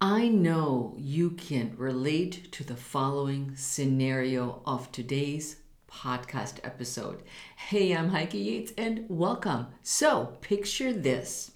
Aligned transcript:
I 0.00 0.28
know 0.28 0.94
you 0.98 1.30
can 1.30 1.72
relate 1.78 2.52
to 2.52 2.64
the 2.64 2.76
following 2.76 3.56
scenario 3.56 4.60
of 4.66 4.92
today's 4.92 5.56
podcast 5.90 6.58
episode. 6.62 7.22
Hey, 7.56 7.96
I'm 7.96 8.10
Heike 8.10 8.34
Yates 8.34 8.74
and 8.76 9.06
welcome. 9.08 9.68
So, 9.82 10.36
picture 10.42 10.92
this 10.92 11.52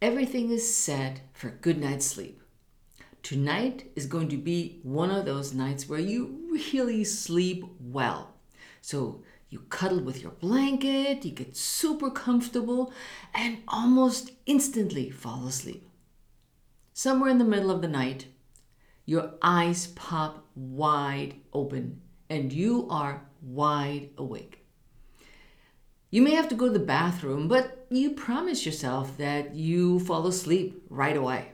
everything 0.00 0.50
is 0.50 0.74
set 0.74 1.20
for 1.34 1.50
good 1.50 1.78
night's 1.78 2.06
sleep. 2.06 2.40
Tonight 3.22 3.92
is 3.94 4.06
going 4.06 4.30
to 4.30 4.38
be 4.38 4.80
one 4.82 5.10
of 5.10 5.26
those 5.26 5.52
nights 5.52 5.86
where 5.86 6.00
you 6.00 6.48
really 6.50 7.04
sleep 7.04 7.62
well. 7.78 8.32
So, 8.80 9.22
you 9.50 9.58
cuddle 9.68 10.00
with 10.00 10.22
your 10.22 10.32
blanket, 10.32 11.26
you 11.26 11.32
get 11.32 11.54
super 11.58 12.10
comfortable, 12.10 12.90
and 13.34 13.58
almost 13.68 14.30
instantly 14.46 15.10
fall 15.10 15.46
asleep 15.46 15.89
somewhere 17.00 17.30
in 17.30 17.38
the 17.38 17.44
middle 17.44 17.70
of 17.70 17.80
the 17.80 17.88
night, 17.88 18.26
your 19.06 19.32
eyes 19.40 19.86
pop 19.86 20.44
wide 20.54 21.34
open 21.50 21.98
and 22.28 22.52
you 22.52 22.86
are 22.90 23.22
wide 23.40 24.10
awake. 24.18 24.66
You 26.10 26.20
may 26.20 26.32
have 26.32 26.50
to 26.50 26.54
go 26.54 26.66
to 26.66 26.72
the 26.74 26.78
bathroom, 26.78 27.48
but 27.48 27.86
you 27.88 28.10
promise 28.10 28.66
yourself 28.66 29.16
that 29.16 29.54
you 29.54 30.00
fall 30.00 30.26
asleep 30.26 30.84
right 30.90 31.16
away. 31.16 31.52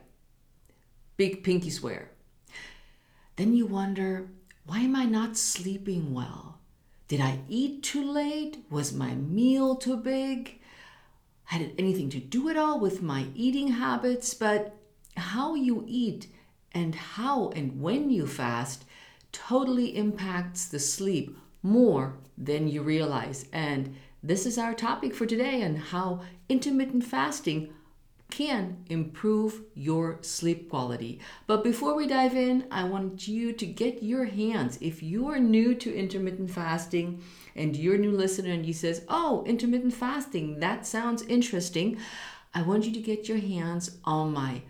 Big 1.16 1.44
pinky 1.44 1.70
swear. 1.70 2.10
Then 3.36 3.54
you 3.54 3.66
wonder, 3.66 4.28
why 4.64 4.80
am 4.80 4.96
I 4.96 5.04
not 5.04 5.36
sleeping 5.36 6.12
well? 6.12 6.58
Did 7.06 7.20
I 7.20 7.38
eat 7.48 7.84
too 7.84 8.04
late? 8.04 8.64
Was 8.68 8.92
my 8.92 9.14
meal 9.14 9.76
too 9.76 9.96
big? 9.96 10.60
Had 11.44 11.60
it 11.60 11.76
anything 11.78 12.10
to 12.10 12.18
do 12.18 12.48
at 12.48 12.56
all 12.56 12.80
with 12.80 13.00
my 13.00 13.26
eating 13.36 13.68
habits? 13.68 14.34
But 14.34 14.75
how 15.16 15.54
you 15.54 15.84
eat 15.86 16.28
and 16.72 16.94
how 16.94 17.50
and 17.50 17.80
when 17.80 18.10
you 18.10 18.26
fast 18.26 18.84
totally 19.32 19.96
impacts 19.96 20.66
the 20.66 20.78
sleep 20.78 21.36
more 21.62 22.16
than 22.38 22.68
you 22.68 22.82
realize. 22.82 23.46
And 23.52 23.96
this 24.22 24.46
is 24.46 24.58
our 24.58 24.74
topic 24.74 25.14
for 25.14 25.26
today 25.26 25.62
and 25.62 25.78
how 25.78 26.20
intermittent 26.48 27.04
fasting 27.04 27.72
can 28.30 28.76
improve 28.90 29.62
your 29.74 30.18
sleep 30.20 30.68
quality. 30.68 31.20
But 31.46 31.62
before 31.62 31.94
we 31.94 32.08
dive 32.08 32.34
in, 32.34 32.66
I 32.70 32.84
want 32.84 33.28
you 33.28 33.52
to 33.52 33.66
get 33.66 34.02
your 34.02 34.24
hands. 34.24 34.78
If 34.80 35.02
you 35.02 35.28
are 35.28 35.38
new 35.38 35.74
to 35.76 35.94
intermittent 35.94 36.50
fasting 36.50 37.22
and 37.54 37.76
you're 37.76 37.94
a 37.94 37.98
new 37.98 38.10
listener 38.10 38.50
and 38.50 38.66
you 38.66 38.72
says, 38.72 39.04
"Oh, 39.08 39.44
intermittent 39.46 39.94
fasting, 39.94 40.58
that 40.60 40.86
sounds 40.86 41.22
interesting." 41.22 41.98
I 42.52 42.62
want 42.62 42.84
you 42.84 42.92
to 42.92 43.00
get 43.00 43.28
your 43.28 43.38
hands 43.38 43.98
on 44.04 44.32
my 44.32 44.62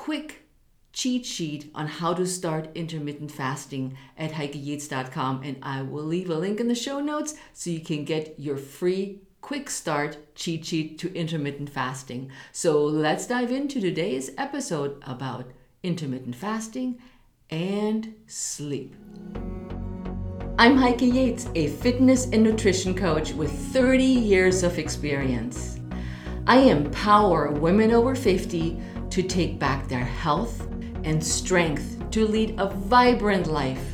quick 0.00 0.46
cheat 0.94 1.26
sheet 1.26 1.70
on 1.74 1.86
how 1.86 2.14
to 2.14 2.26
start 2.26 2.70
intermittent 2.74 3.30
fasting 3.30 3.94
at 4.16 4.32
heikeyates.com 4.32 5.42
and 5.44 5.58
I 5.60 5.82
will 5.82 6.04
leave 6.04 6.30
a 6.30 6.36
link 6.36 6.58
in 6.58 6.68
the 6.68 6.74
show 6.74 7.00
notes 7.00 7.34
so 7.52 7.68
you 7.68 7.80
can 7.80 8.06
get 8.06 8.34
your 8.38 8.56
free 8.56 9.20
quick 9.42 9.68
start 9.68 10.34
cheat 10.34 10.64
sheet 10.64 10.98
to 11.00 11.14
intermittent 11.14 11.68
fasting. 11.68 12.30
So 12.50 12.82
let's 12.82 13.26
dive 13.26 13.52
into 13.52 13.78
today's 13.78 14.30
episode 14.38 15.02
about 15.06 15.50
intermittent 15.82 16.34
fasting 16.34 16.98
and 17.50 18.14
sleep. 18.26 18.96
I'm 20.58 20.78
Heike 20.78 21.02
Yates, 21.02 21.46
a 21.54 21.68
fitness 21.68 22.24
and 22.32 22.42
nutrition 22.42 22.94
coach 22.94 23.34
with 23.34 23.52
30 23.52 24.02
years 24.02 24.62
of 24.62 24.78
experience. 24.78 25.78
I 26.46 26.60
empower 26.60 27.50
women 27.50 27.92
over 27.92 28.14
50 28.14 28.80
to 29.10 29.22
take 29.22 29.58
back 29.58 29.88
their 29.88 30.04
health 30.04 30.66
and 31.04 31.24
strength 31.24 32.02
to 32.10 32.26
lead 32.26 32.54
a 32.58 32.68
vibrant 32.68 33.46
life. 33.46 33.84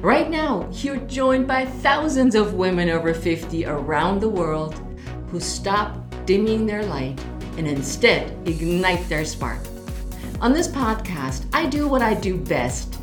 Right 0.00 0.30
now, 0.30 0.68
you're 0.72 0.96
joined 0.96 1.46
by 1.46 1.66
thousands 1.66 2.34
of 2.34 2.54
women 2.54 2.90
over 2.90 3.14
50 3.14 3.66
around 3.66 4.20
the 4.20 4.28
world 4.28 4.74
who 5.30 5.40
stop 5.40 5.96
dimming 6.26 6.66
their 6.66 6.84
light 6.84 7.20
and 7.56 7.66
instead 7.66 8.30
ignite 8.46 9.08
their 9.08 9.24
spark. 9.24 9.60
On 10.40 10.52
this 10.52 10.68
podcast, 10.68 11.46
I 11.52 11.66
do 11.66 11.88
what 11.88 12.02
I 12.02 12.14
do 12.14 12.36
best 12.36 12.96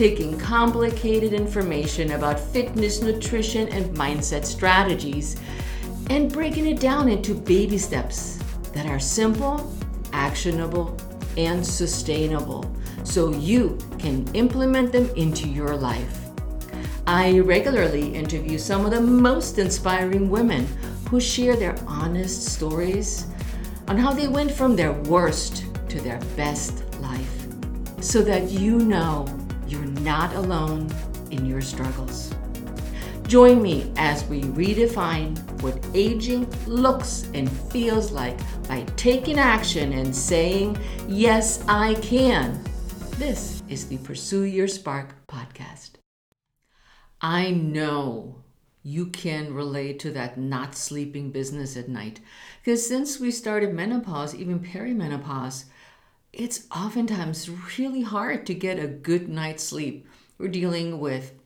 taking 0.00 0.38
complicated 0.38 1.34
information 1.34 2.12
about 2.12 2.40
fitness, 2.40 3.02
nutrition, 3.02 3.68
and 3.68 3.94
mindset 3.94 4.46
strategies 4.46 5.36
and 6.08 6.32
breaking 6.32 6.66
it 6.66 6.80
down 6.80 7.06
into 7.06 7.34
baby 7.34 7.76
steps 7.76 8.38
that 8.72 8.86
are 8.86 8.98
simple 8.98 9.70
actionable, 10.12 10.96
and 11.36 11.64
sustainable 11.64 12.70
so 13.04 13.32
you 13.32 13.78
can 13.98 14.26
implement 14.34 14.92
them 14.92 15.08
into 15.16 15.48
your 15.48 15.76
life. 15.76 16.18
I 17.06 17.40
regularly 17.40 18.14
interview 18.14 18.58
some 18.58 18.84
of 18.84 18.92
the 18.92 19.00
most 19.00 19.58
inspiring 19.58 20.28
women 20.30 20.66
who 21.08 21.20
share 21.20 21.56
their 21.56 21.76
honest 21.86 22.44
stories 22.46 23.26
on 23.88 23.96
how 23.98 24.12
they 24.12 24.28
went 24.28 24.50
from 24.50 24.76
their 24.76 24.92
worst 24.92 25.64
to 25.88 26.00
their 26.00 26.20
best 26.36 26.84
life 27.00 27.46
so 28.00 28.22
that 28.22 28.50
you 28.50 28.78
know 28.78 29.26
you're 29.66 29.84
not 30.02 30.34
alone 30.34 30.88
in 31.30 31.46
your 31.46 31.60
struggles. 31.60 32.32
Join 33.30 33.62
me 33.62 33.92
as 33.94 34.24
we 34.24 34.40
redefine 34.40 35.38
what 35.62 35.78
aging 35.94 36.52
looks 36.66 37.28
and 37.32 37.48
feels 37.70 38.10
like 38.10 38.36
by 38.66 38.82
taking 38.96 39.38
action 39.38 39.92
and 39.92 40.12
saying, 40.12 40.76
Yes, 41.06 41.62
I 41.68 41.94
can. 42.02 42.60
This 43.18 43.62
is 43.68 43.86
the 43.86 43.98
Pursue 43.98 44.46
Your 44.46 44.66
Spark 44.66 45.14
podcast. 45.28 45.90
I 47.20 47.52
know 47.52 48.42
you 48.82 49.06
can 49.06 49.54
relate 49.54 50.00
to 50.00 50.10
that 50.10 50.36
not 50.36 50.74
sleeping 50.74 51.30
business 51.30 51.76
at 51.76 51.88
night 51.88 52.18
because 52.64 52.84
since 52.84 53.20
we 53.20 53.30
started 53.30 53.72
menopause, 53.72 54.34
even 54.34 54.58
perimenopause, 54.58 55.66
it's 56.32 56.66
oftentimes 56.74 57.48
really 57.78 58.02
hard 58.02 58.44
to 58.46 58.54
get 58.54 58.80
a 58.80 58.88
good 58.88 59.28
night's 59.28 59.62
sleep. 59.62 60.08
We're 60.36 60.48
dealing 60.48 60.98
with 60.98 61.39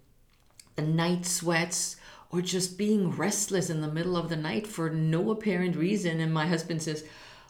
the 0.76 0.82
night 0.82 1.26
sweats, 1.26 1.96
or 2.30 2.42
just 2.42 2.76
being 2.76 3.10
restless 3.10 3.70
in 3.70 3.80
the 3.80 3.92
middle 3.92 4.16
of 4.16 4.28
the 4.28 4.36
night 4.36 4.66
for 4.66 4.90
no 4.90 5.30
apparent 5.30 5.76
reason. 5.76 6.20
And 6.20 6.34
my 6.34 6.46
husband 6.46 6.82
says, 6.82 7.04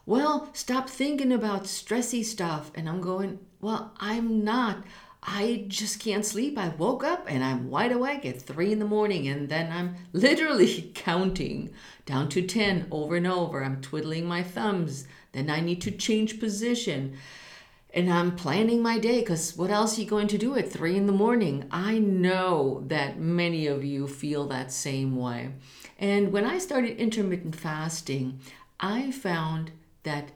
Well, 0.05 0.51
stop 0.53 0.91
thinking 0.91 1.33
about 1.33 1.65
stressy 1.65 2.25
stuff. 2.25 2.71
And 2.75 2.89
I'm 2.89 3.01
going, 3.01 3.39
Well, 3.61 3.95
I'm 3.99 4.45
not. 4.45 4.85
I 5.23 5.65
just 5.69 6.01
can't 6.01 6.25
sleep. 6.25 6.59
I 6.59 6.69
woke 6.69 7.03
up 7.03 7.25
and 7.29 7.43
I'm 7.43 7.71
wide 7.71 7.93
awake 7.93 8.27
at 8.27 8.43
three 8.43 8.73
in 8.73 8.79
the 8.79 8.85
morning, 8.85 9.27
and 9.27 9.49
then 9.49 9.73
I'm 9.73 9.97
literally 10.12 10.93
counting 10.95 11.71
down 12.05 12.29
to 12.31 12.43
10 12.43 12.89
over 12.91 13.17
and 13.17 13.27
over. 13.27 13.65
I'm 13.65 13.81
twiddling 13.81 14.27
my 14.27 14.43
thumbs. 14.43 15.06
Then 15.33 15.49
I 15.49 15.61
need 15.61 15.81
to 15.83 15.91
change 15.91 16.39
position 16.39 17.17
and 17.94 18.12
I'm 18.12 18.34
planning 18.34 18.82
my 18.82 18.99
day 18.99 19.21
because 19.21 19.56
what 19.56 19.71
else 19.71 19.97
are 19.97 20.00
you 20.00 20.06
going 20.09 20.27
to 20.28 20.38
do 20.38 20.56
at 20.56 20.71
three 20.71 20.97
in 20.97 21.06
the 21.06 21.12
morning? 21.12 21.66
I 21.71 22.00
know 22.00 22.82
that 22.88 23.21
many 23.21 23.69
of 23.69 23.84
you 23.84 24.09
feel 24.09 24.49
that 24.49 24.72
same 24.72 25.15
way. 25.15 25.53
And 25.97 26.32
when 26.32 26.44
I 26.44 26.59
started 26.59 26.99
intermittent 26.99 27.55
fasting, 27.55 28.41
I 28.81 29.12
found 29.12 29.71
that 30.03 30.32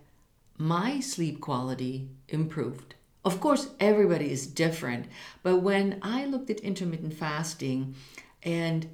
my 0.57 1.01
sleep 1.01 1.41
quality 1.41 2.09
improved. 2.29 2.95
Of 3.25 3.41
course, 3.41 3.71
everybody 3.81 4.31
is 4.31 4.47
different, 4.47 5.07
but 5.43 5.57
when 5.57 5.99
I 6.01 6.27
looked 6.27 6.51
at 6.51 6.61
intermittent 6.61 7.15
fasting 7.15 7.97
and 8.45 8.89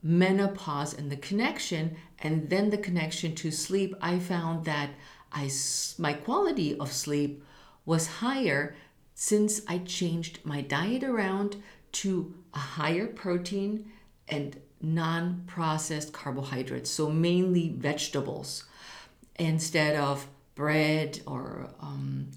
menopause 0.00 0.94
and 0.94 1.10
the 1.10 1.16
connection, 1.16 1.96
and 2.20 2.48
then 2.50 2.70
the 2.70 2.78
connection 2.78 3.34
to 3.34 3.50
sleep, 3.50 3.96
I 4.00 4.20
found 4.20 4.64
that 4.64 4.90
I, 5.32 5.50
my 5.98 6.12
quality 6.12 6.78
of 6.78 6.92
sleep 6.92 7.42
was 7.86 8.06
higher 8.18 8.74
since 9.14 9.62
I 9.66 9.78
changed 9.78 10.40
my 10.44 10.60
diet 10.60 11.02
around 11.02 11.56
to 11.92 12.34
a 12.52 12.58
higher 12.58 13.06
protein 13.06 13.90
and 14.28 14.60
non 14.82 15.44
processed 15.46 16.12
carbohydrates, 16.12 16.90
so 16.90 17.08
mainly 17.08 17.70
vegetables 17.70 18.64
instead 19.38 19.96
of 19.96 20.26
bread 20.54 21.20
or 21.26 21.70
um, 21.80 22.28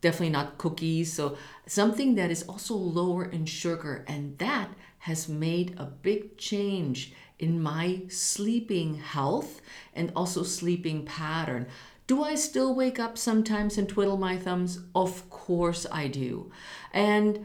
definitely 0.00 0.30
not 0.30 0.58
cookies. 0.58 1.12
So 1.12 1.36
something 1.66 2.14
that 2.16 2.30
is 2.30 2.44
also 2.44 2.74
lower 2.74 3.24
in 3.24 3.46
sugar, 3.46 4.04
and 4.06 4.38
that 4.38 4.68
has 5.00 5.28
made 5.28 5.74
a 5.78 5.84
big 5.84 6.36
change 6.36 7.12
in 7.38 7.60
my 7.62 8.02
sleeping 8.08 8.96
health 8.96 9.60
and 9.94 10.12
also 10.14 10.42
sleeping 10.42 11.04
pattern. 11.04 11.66
Do 12.08 12.24
I 12.24 12.36
still 12.36 12.74
wake 12.74 12.98
up 12.98 13.18
sometimes 13.18 13.76
and 13.76 13.86
twiddle 13.86 14.16
my 14.16 14.38
thumbs? 14.38 14.80
Of 14.94 15.28
course 15.28 15.86
I 15.92 16.08
do. 16.08 16.50
And 16.90 17.44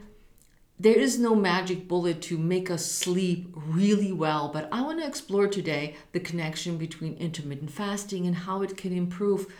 there 0.80 0.98
is 0.98 1.20
no 1.20 1.36
magic 1.36 1.86
bullet 1.90 2.22
to 2.24 2.38
make 2.38 2.72
us 2.72 2.90
sleep 2.90 3.54
really 3.54 4.14
well, 4.14 4.50
but 4.54 4.70
I 4.72 4.82
want 4.82 5.02
to 5.02 5.06
explore 5.06 5.50
today 5.50 5.98
the 6.14 6.22
connection 6.22 6.78
between 6.78 7.16
intermittent 7.16 7.72
fasting 7.72 8.26
and 8.26 8.36
how 8.38 8.62
it 8.62 8.78
can 8.78 8.96
improve 8.96 9.54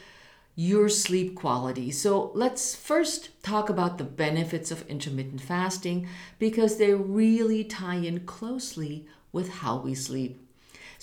your 0.56 0.88
sleep 0.88 1.36
quality. 1.36 1.92
So 1.92 2.32
let's 2.34 2.74
first 2.74 3.44
talk 3.44 3.70
about 3.70 3.98
the 3.98 4.06
benefits 4.06 4.72
of 4.72 4.88
intermittent 4.88 5.42
fasting 5.42 6.08
because 6.40 6.78
they 6.78 6.94
really 6.94 7.66
tie 7.66 7.96
in 7.96 8.22
closely 8.22 9.06
with 9.34 9.50
how 9.50 9.80
we 9.80 9.96
sleep. 9.96 10.43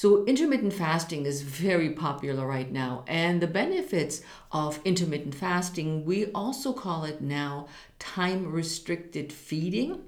So, 0.01 0.25
intermittent 0.25 0.73
fasting 0.73 1.27
is 1.27 1.43
very 1.43 1.91
popular 1.91 2.47
right 2.47 2.73
now, 2.73 3.05
and 3.07 3.39
the 3.39 3.47
benefits 3.47 4.23
of 4.51 4.81
intermittent 4.83 5.35
fasting, 5.35 6.07
we 6.07 6.31
also 6.33 6.73
call 6.73 7.05
it 7.05 7.21
now 7.21 7.69
time 7.99 8.51
restricted 8.51 9.31
feeding. 9.31 10.01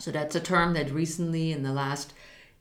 So, 0.00 0.10
that's 0.10 0.34
a 0.34 0.40
term 0.40 0.74
that 0.74 0.90
recently, 0.90 1.52
in 1.52 1.62
the 1.62 1.72
last 1.72 2.12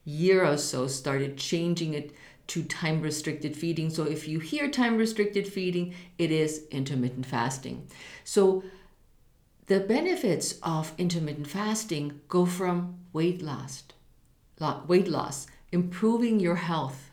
year 0.06 0.46
or 0.46 0.58
so, 0.58 0.86
started 0.86 1.38
changing 1.38 1.96
it 1.96 2.12
to 2.50 2.62
time 2.62 3.02
restricted 3.02 3.58
feeding. 3.58 3.90
So 3.90 4.04
if 4.04 4.28
you 4.28 4.38
hear 4.38 4.70
time 4.70 4.98
restricted 4.98 5.48
feeding, 5.48 5.96
it 6.20 6.30
is 6.30 6.68
intermittent 6.70 7.26
fasting. 7.26 7.88
So 8.24 8.64
the 9.66 9.80
benefits 9.80 10.60
of 10.62 10.94
intermittent 11.00 11.48
fasting 11.48 12.22
go 12.28 12.46
from 12.46 13.00
weight 13.12 13.42
loss, 13.42 13.84
weight 14.88 15.08
loss, 15.08 15.48
improving 15.72 16.40
your 16.40 16.56
health, 16.56 17.12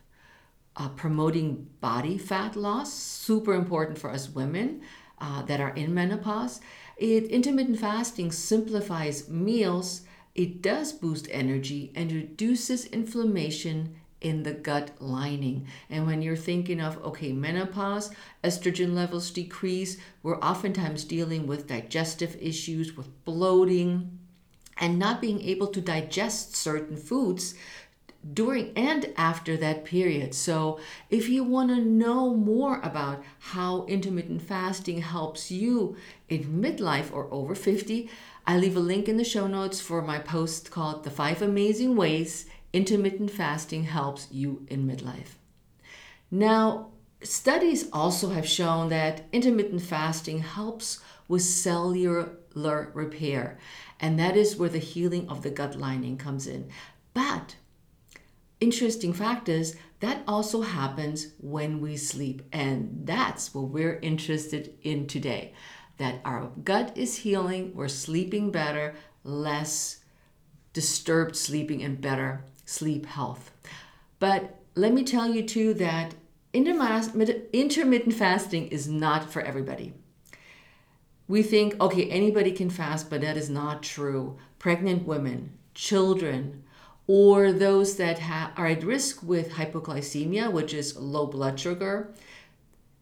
uh, 0.77 0.89
promoting 0.91 1.67
body 1.81 2.19
fat 2.19 2.57
loss, 2.57 2.93
super 2.93 3.55
important 3.55 3.99
for 3.99 4.11
us 4.11 4.29
women 4.29 4.83
uh, 5.19 5.43
that 5.43 5.61
are 5.61 5.75
in 5.75 5.95
menopause. 5.95 6.61
It, 6.97 7.25
intermittent 7.25 7.79
fasting 7.79 8.33
simplifies 8.33 9.29
meals. 9.29 10.03
It 10.35 10.63
does 10.63 10.93
boost 10.93 11.29
energy 11.31 11.93
and 11.95 12.13
reduces 12.13 12.87
inflammation 12.87 13.97
in 14.21 14.43
the 14.43 14.53
gut 14.53 14.91
lining. 14.99 15.67
And 15.91 16.07
when 16.07 16.23
you're 16.23 16.37
thinking 16.37 16.81
of, 16.81 17.03
okay, 17.05 17.33
menopause, 17.33 18.11
estrogen 18.43 18.95
levels 18.95 19.31
decrease, 19.31 19.99
we're 20.23 20.39
oftentimes 20.41 21.05
dealing 21.05 21.47
with 21.47 21.69
digestive 21.69 22.37
issues, 22.41 22.97
with 22.97 23.25
bloating, 23.25 24.19
and 24.79 24.99
not 24.99 25.21
being 25.21 25.41
able 25.43 25.69
to 25.69 25.81
digest 25.81 26.55
certain 26.57 26.97
foods 26.97 27.55
during 28.33 28.73
and 28.77 29.13
after 29.17 29.57
that 29.57 29.85
period. 29.85 30.35
So, 30.35 30.81
if 31.11 31.29
you 31.29 31.45
want 31.45 31.71
to 31.71 31.77
know 31.77 32.35
more 32.35 32.81
about 32.81 33.23
how 33.39 33.85
intermittent 33.87 34.43
fasting 34.43 35.03
helps 35.03 35.51
you 35.51 35.97
in 36.29 36.61
midlife 36.61 37.13
or 37.13 37.29
over 37.33 37.55
50, 37.55 38.11
I 38.47 38.57
leave 38.57 38.77
a 38.77 38.81
link 38.81 39.09
in 39.09 39.17
the 39.17 39.25
show 39.25 39.47
notes 39.47 39.81
for 39.81 40.03
my 40.03 40.19
post 40.19 40.71
called 40.71 41.05
The 41.05 41.11
Five 41.11 41.43
Amazing 41.43 41.97
Ways 41.97 42.47
intermittent 42.73 43.31
fasting 43.31 43.85
helps 43.85 44.29
you 44.31 44.67
in 44.69 44.87
midlife. 44.87 45.37
Now, 46.31 46.91
studies 47.23 47.89
also 47.91 48.29
have 48.31 48.47
shown 48.47 48.91
that 48.91 49.25
intermittent 49.33 49.83
fasting 49.83 50.41
helps 50.41 51.01
with 51.27 51.43
cellular 51.43 52.37
repair, 52.55 53.59
and 53.99 54.19
that 54.19 54.37
is 54.37 54.57
where 54.57 54.69
the 54.69 54.79
healing 54.79 55.29
of 55.29 55.43
the 55.43 55.51
gut 55.51 55.77
lining 55.77 56.19
comes 56.19 56.47
in. 56.47 56.69
But 57.15 57.57
interesting 58.61 59.13
fact 59.13 59.49
is 59.49 59.77
that 60.01 60.23
also 60.27 60.63
happens 60.63 61.29
when 61.39 61.81
we 61.81 61.97
sleep, 61.97 62.43
and 62.53 63.03
that's 63.05 63.55
what 63.55 63.69
we're 63.69 63.99
interested 64.01 64.75
in 64.83 65.07
today. 65.07 65.53
That 65.99 66.21
our 66.25 66.51
gut 66.65 66.93
is 66.97 67.19
healing, 67.19 67.75
we're 67.75 67.89
sleeping 67.89 68.51
better, 68.51 68.95
less 69.25 70.01
disturbed 70.73 71.37
sleeping, 71.37 71.83
and 71.83 72.01
better 72.01 72.45
sleep 72.67 73.07
health. 73.07 73.51
But 74.19 74.59
let 74.75 74.93
me 74.93 75.05
tell 75.05 75.29
you 75.29 75.43
too 75.43 75.73
that 75.75 76.15
intermittent 76.53 78.15
fasting 78.15 78.69
is 78.69 78.87
not 78.89 79.31
for 79.31 79.41
everybody. 79.41 79.95
We 81.29 81.43
think, 81.43 81.81
okay, 81.81 82.09
anybody 82.11 82.53
can 82.53 82.71
fast, 82.71 83.09
but 83.11 83.23
that 83.23 83.37
is 83.37 83.51
not 83.51 83.83
true. 83.83 84.39
Pregnant 84.59 85.07
women, 85.07 85.59
children, 85.75 86.63
or 87.07 87.53
those 87.53 87.97
that 87.97 88.19
ha- 88.19 88.53
are 88.57 88.67
at 88.67 88.83
risk 88.83 89.23
with 89.23 89.53
hypoglycemia, 89.53 90.51
which 90.51 90.75
is 90.75 90.97
low 90.97 91.27
blood 91.27 91.59
sugar, 91.59 92.13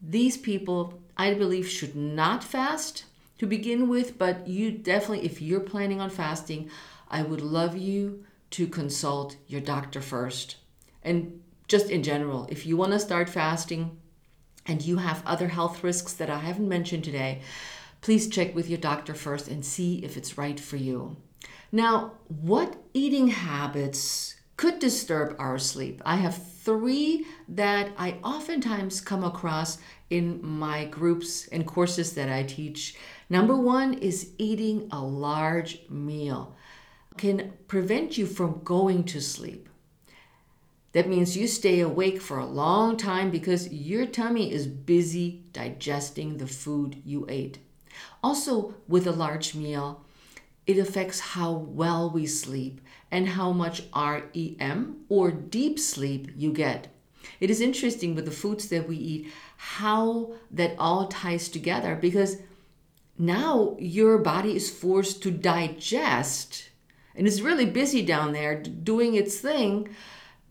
these 0.02 0.36
people, 0.36 1.00
I 1.16 1.34
believe, 1.34 1.68
should 1.68 1.96
not 1.96 2.44
fast 2.44 3.04
to 3.38 3.46
begin 3.46 3.88
with. 3.88 4.18
But 4.18 4.46
you 4.46 4.70
definitely, 4.70 5.24
if 5.24 5.40
you're 5.40 5.60
planning 5.60 6.00
on 6.00 6.10
fasting, 6.10 6.68
I 7.08 7.22
would 7.22 7.40
love 7.40 7.76
you 7.76 8.24
to 8.50 8.66
consult 8.66 9.36
your 9.46 9.60
doctor 9.60 10.00
first. 10.00 10.56
And 11.02 11.40
just 11.66 11.90
in 11.90 12.02
general, 12.02 12.46
if 12.50 12.66
you 12.66 12.76
want 12.76 12.92
to 12.92 12.98
start 12.98 13.28
fasting 13.28 13.98
and 14.66 14.82
you 14.82 14.98
have 14.98 15.22
other 15.26 15.48
health 15.48 15.82
risks 15.82 16.12
that 16.14 16.30
I 16.30 16.38
haven't 16.40 16.68
mentioned 16.68 17.04
today, 17.04 17.40
please 18.00 18.28
check 18.28 18.54
with 18.54 18.68
your 18.68 18.78
doctor 18.78 19.14
first 19.14 19.48
and 19.48 19.64
see 19.64 20.04
if 20.04 20.16
it's 20.16 20.36
right 20.36 20.60
for 20.60 20.76
you. 20.76 21.16
Now, 21.74 22.12
what 22.28 22.76
eating 22.92 23.26
habits 23.26 24.36
could 24.56 24.78
disturb 24.78 25.34
our 25.40 25.58
sleep? 25.58 26.00
I 26.06 26.14
have 26.14 26.36
three 26.36 27.26
that 27.48 27.90
I 27.98 28.12
oftentimes 28.22 29.00
come 29.00 29.24
across 29.24 29.78
in 30.08 30.38
my 30.40 30.84
groups 30.84 31.48
and 31.48 31.66
courses 31.66 32.14
that 32.14 32.28
I 32.28 32.44
teach. 32.44 32.94
Number 33.28 33.56
one 33.56 33.94
is 33.94 34.30
eating 34.38 34.86
a 34.92 35.02
large 35.02 35.80
meal 35.90 36.54
can 37.16 37.52
prevent 37.66 38.16
you 38.16 38.26
from 38.26 38.60
going 38.62 39.02
to 39.06 39.20
sleep. 39.20 39.68
That 40.92 41.08
means 41.08 41.36
you 41.36 41.48
stay 41.48 41.80
awake 41.80 42.22
for 42.22 42.38
a 42.38 42.46
long 42.46 42.96
time 42.96 43.32
because 43.32 43.72
your 43.72 44.06
tummy 44.06 44.52
is 44.52 44.68
busy 44.68 45.42
digesting 45.52 46.38
the 46.38 46.46
food 46.46 47.02
you 47.04 47.26
ate. 47.28 47.58
Also, 48.22 48.76
with 48.86 49.08
a 49.08 49.12
large 49.12 49.56
meal, 49.56 50.03
it 50.66 50.78
affects 50.78 51.20
how 51.20 51.52
well 51.52 52.10
we 52.10 52.26
sleep 52.26 52.80
and 53.10 53.28
how 53.28 53.52
much 53.52 53.82
REM 53.94 55.04
or 55.08 55.30
deep 55.30 55.78
sleep 55.78 56.30
you 56.36 56.52
get. 56.52 56.88
It 57.40 57.50
is 57.50 57.60
interesting 57.60 58.14
with 58.14 58.24
the 58.24 58.30
foods 58.30 58.68
that 58.68 58.88
we 58.88 58.96
eat 58.96 59.32
how 59.56 60.34
that 60.50 60.74
all 60.78 61.06
ties 61.08 61.48
together 61.48 61.96
because 61.96 62.38
now 63.18 63.76
your 63.78 64.18
body 64.18 64.56
is 64.56 64.70
forced 64.70 65.22
to 65.22 65.30
digest 65.30 66.70
and 67.14 67.26
it's 67.26 67.40
really 67.40 67.66
busy 67.66 68.02
down 68.02 68.32
there 68.32 68.60
doing 68.60 69.14
its 69.14 69.38
thing, 69.38 69.88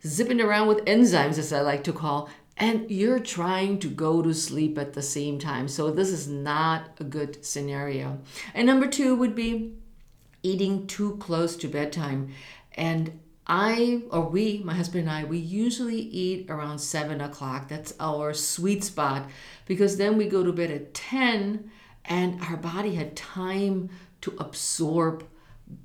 zipping 0.06 0.40
around 0.40 0.68
with 0.68 0.86
enzymes, 0.86 1.38
as 1.38 1.52
I 1.52 1.62
like 1.62 1.84
to 1.84 1.94
call, 1.94 2.30
and 2.56 2.90
you're 2.90 3.20
trying 3.20 3.80
to 3.80 3.90
go 3.90 4.22
to 4.22 4.34
sleep 4.34 4.78
at 4.78 4.94
the 4.94 5.02
same 5.02 5.40
time. 5.40 5.68
So, 5.68 5.92
this 5.92 6.10
is 6.10 6.28
not 6.28 6.92
a 7.00 7.04
good 7.04 7.44
scenario. 7.44 8.20
And 8.54 8.66
number 8.66 8.88
two 8.88 9.16
would 9.16 9.36
be 9.36 9.74
eating 10.44 10.86
too 10.88 11.18
close 11.18 11.56
to 11.58 11.68
bedtime. 11.68 12.34
And 12.76 13.20
I, 13.46 14.04
or 14.10 14.22
we, 14.22 14.62
my 14.64 14.74
husband 14.74 15.08
and 15.08 15.12
I, 15.12 15.24
we 15.26 15.38
usually 15.38 16.00
eat 16.00 16.50
around 16.50 16.80
seven 16.80 17.20
o'clock. 17.20 17.68
That's 17.68 17.94
our 18.00 18.34
sweet 18.34 18.84
spot 18.84 19.30
because 19.66 19.98
then 19.98 20.18
we 20.18 20.28
go 20.28 20.44
to 20.44 20.54
bed 20.54 20.72
at 20.72 20.94
10 20.94 21.70
and 22.06 22.42
our 22.42 22.58
body 22.58 22.96
had 22.96 23.16
time 23.16 23.90
to 24.22 24.36
absorb 24.40 25.26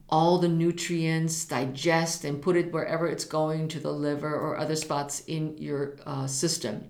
all 0.08 0.38
the 0.38 0.48
nutrients, 0.48 1.44
digest, 1.44 2.24
and 2.24 2.42
put 2.42 2.56
it 2.56 2.72
wherever 2.72 3.06
it's 3.06 3.24
going 3.24 3.68
to 3.68 3.80
the 3.80 3.92
liver 3.92 4.34
or 4.34 4.56
other 4.56 4.76
spots 4.76 5.20
in 5.26 5.56
your 5.58 5.96
uh, 6.06 6.26
system. 6.26 6.88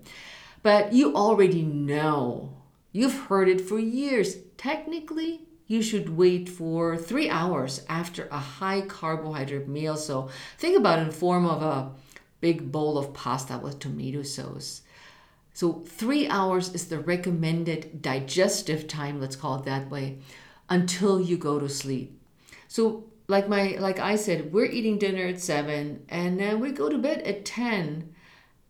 But 0.61 0.93
you 0.93 1.15
already 1.15 1.63
know, 1.63 2.57
you've 2.91 3.17
heard 3.27 3.47
it 3.47 3.61
for 3.61 3.79
years. 3.79 4.37
Technically, 4.57 5.47
you 5.69 5.83
should 5.83 6.17
wait 6.17 6.49
for 6.49 6.97
three 6.97 7.29
hours 7.29 7.85
after 7.87 8.27
a 8.31 8.39
high 8.39 8.81
carbohydrate 8.81 9.67
meal. 9.67 9.95
So 9.95 10.29
think 10.57 10.75
about 10.75 10.97
it 10.97 11.03
in 11.03 11.11
form 11.11 11.45
of 11.45 11.61
a 11.61 11.91
big 12.41 12.71
bowl 12.71 12.97
of 12.97 13.13
pasta 13.13 13.59
with 13.59 13.77
tomato 13.77 14.23
sauce. 14.23 14.81
So 15.53 15.83
three 15.85 16.27
hours 16.27 16.73
is 16.73 16.87
the 16.87 16.97
recommended 16.97 18.01
digestive 18.01 18.87
time, 18.87 19.21
let's 19.21 19.35
call 19.35 19.59
it 19.59 19.65
that 19.65 19.91
way, 19.91 20.17
until 20.69 21.21
you 21.21 21.37
go 21.37 21.59
to 21.59 21.69
sleep. 21.69 22.19
So 22.67 23.03
like 23.27 23.47
my 23.47 23.77
like 23.79 23.99
I 23.99 24.15
said, 24.15 24.51
we're 24.51 24.65
eating 24.65 24.97
dinner 24.97 25.27
at 25.27 25.39
seven 25.39 26.03
and 26.09 26.39
then 26.39 26.59
we 26.59 26.71
go 26.71 26.89
to 26.89 26.97
bed 26.97 27.21
at 27.21 27.45
ten 27.45 28.15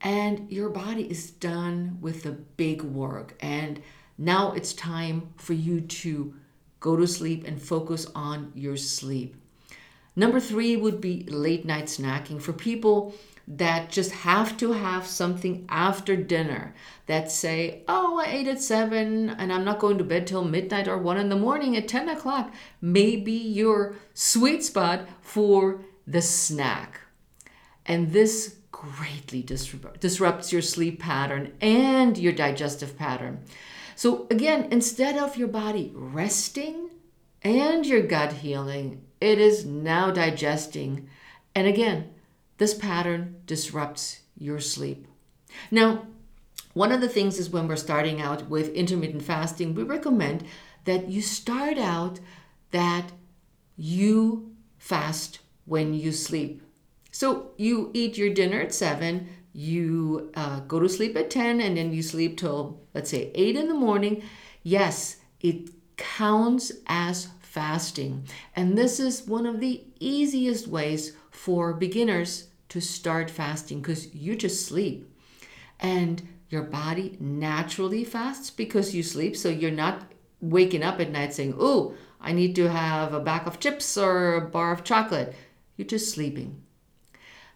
and 0.01 0.51
your 0.51 0.69
body 0.69 1.09
is 1.09 1.31
done 1.31 1.97
with 2.01 2.23
the 2.23 2.31
big 2.31 2.81
work 2.81 3.35
and 3.39 3.81
now 4.17 4.51
it's 4.51 4.73
time 4.73 5.29
for 5.37 5.53
you 5.53 5.79
to 5.79 6.33
go 6.79 6.95
to 6.95 7.07
sleep 7.07 7.45
and 7.45 7.61
focus 7.61 8.07
on 8.15 8.51
your 8.55 8.77
sleep. 8.77 9.35
Number 10.15 10.39
three 10.39 10.75
would 10.75 10.99
be 10.99 11.23
late 11.23 11.65
night 11.65 11.85
snacking 11.85 12.41
for 12.41 12.53
people 12.53 13.15
that 13.47 13.89
just 13.89 14.11
have 14.11 14.55
to 14.57 14.73
have 14.73 15.07
something 15.07 15.65
after 15.69 16.15
dinner 16.15 16.75
that 17.07 17.31
say, 17.31 17.81
oh, 17.87 18.19
I 18.19 18.29
ate 18.29 18.47
at 18.47 18.61
seven 18.61 19.31
and 19.31 19.51
I'm 19.51 19.65
not 19.65 19.79
going 19.79 19.97
to 19.97 20.03
bed 20.03 20.27
till 20.27 20.43
midnight 20.43 20.87
or 20.87 20.97
one 20.97 21.17
in 21.17 21.29
the 21.29 21.35
morning 21.35 21.75
at 21.75 21.87
10 21.87 22.09
o'clock, 22.09 22.53
may 22.79 23.15
be 23.15 23.31
your 23.37 23.95
sweet 24.13 24.63
spot 24.63 25.07
for 25.21 25.81
the 26.05 26.21
snack. 26.21 27.01
And 27.87 28.11
this 28.11 28.57
greatly 28.71 29.41
disrupts 29.41 30.53
your 30.53 30.61
sleep 30.61 30.99
pattern 30.99 31.53
and 31.59 32.17
your 32.17 32.33
digestive 32.33 32.97
pattern. 32.97 33.43
So, 33.99 34.27
again, 34.31 34.69
instead 34.71 35.17
of 35.17 35.35
your 35.35 35.49
body 35.49 35.91
resting 35.93 36.89
and 37.41 37.85
your 37.85 38.01
gut 38.01 38.31
healing, 38.31 39.01
it 39.19 39.39
is 39.39 39.65
now 39.65 40.09
digesting. 40.09 41.09
And 41.53 41.67
again, 41.67 42.09
this 42.59 42.73
pattern 42.73 43.41
disrupts 43.45 44.21
your 44.37 44.61
sleep. 44.61 45.05
Now, 45.69 46.07
one 46.73 46.93
of 46.93 47.01
the 47.01 47.09
things 47.09 47.39
is 47.39 47.49
when 47.49 47.67
we're 47.67 47.75
starting 47.75 48.21
out 48.21 48.47
with 48.47 48.73
intermittent 48.73 49.23
fasting, 49.23 49.75
we 49.75 49.83
recommend 49.83 50.45
that 50.85 51.09
you 51.09 51.21
start 51.21 51.77
out 51.77 52.21
that 52.71 53.11
you 53.75 54.55
fast 54.77 55.39
when 55.65 55.93
you 55.93 56.13
sleep. 56.13 56.61
So 57.11 57.51
you 57.57 57.91
eat 57.93 58.17
your 58.17 58.33
dinner 58.33 58.61
at 58.61 58.73
7, 58.73 59.27
you 59.59 60.31
uh, 60.35 60.61
go 60.61 60.79
to 60.79 60.87
sleep 60.87 61.17
at 61.17 61.29
10, 61.29 61.59
and 61.59 61.75
then 61.75 61.91
you 61.91 62.01
sleep 62.01 62.37
till, 62.37 62.79
let's 62.93 63.09
say, 63.09 63.29
8 63.35 63.57
in 63.57 63.67
the 63.67 63.73
morning. 63.73 64.23
Yes, 64.63 65.17
it 65.41 65.69
counts 65.97 66.71
as 66.87 67.27
fasting. 67.41 68.23
And 68.55 68.77
this 68.77 69.01
is 69.01 69.27
one 69.27 69.45
of 69.45 69.59
the 69.59 69.83
easiest 69.99 70.69
ways 70.69 71.11
for 71.29 71.73
beginners 71.73 72.47
to 72.69 72.79
start 72.79 73.29
fasting 73.29 73.81
because 73.81 74.15
you 74.15 74.37
just 74.37 74.65
sleep. 74.65 75.13
And 75.77 76.25
your 76.47 76.63
body 76.63 77.17
naturally 77.19 78.05
fasts 78.05 78.49
because 78.49 78.95
you 78.95 79.03
sleep. 79.03 79.35
So 79.35 79.49
you're 79.49 79.71
not 79.71 80.09
waking 80.39 80.83
up 80.83 81.01
at 81.01 81.11
night 81.11 81.33
saying, 81.33 81.55
Oh, 81.59 81.95
I 82.21 82.31
need 82.31 82.55
to 82.55 82.69
have 82.69 83.13
a 83.13 83.19
bag 83.19 83.45
of 83.45 83.59
chips 83.59 83.97
or 83.97 84.35
a 84.35 84.41
bar 84.41 84.71
of 84.71 84.85
chocolate. 84.85 85.35
You're 85.75 85.87
just 85.87 86.13
sleeping. 86.13 86.61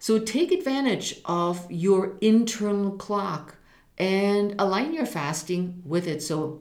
So 0.04 0.18
take 0.18 0.52
advantage 0.52 1.22
of 1.24 1.66
your 1.70 2.18
internal 2.20 2.90
clock 2.90 3.54
and 3.96 4.54
align 4.58 4.92
your 4.92 5.06
fasting 5.06 5.80
with 5.82 6.06
it. 6.06 6.22
So 6.22 6.60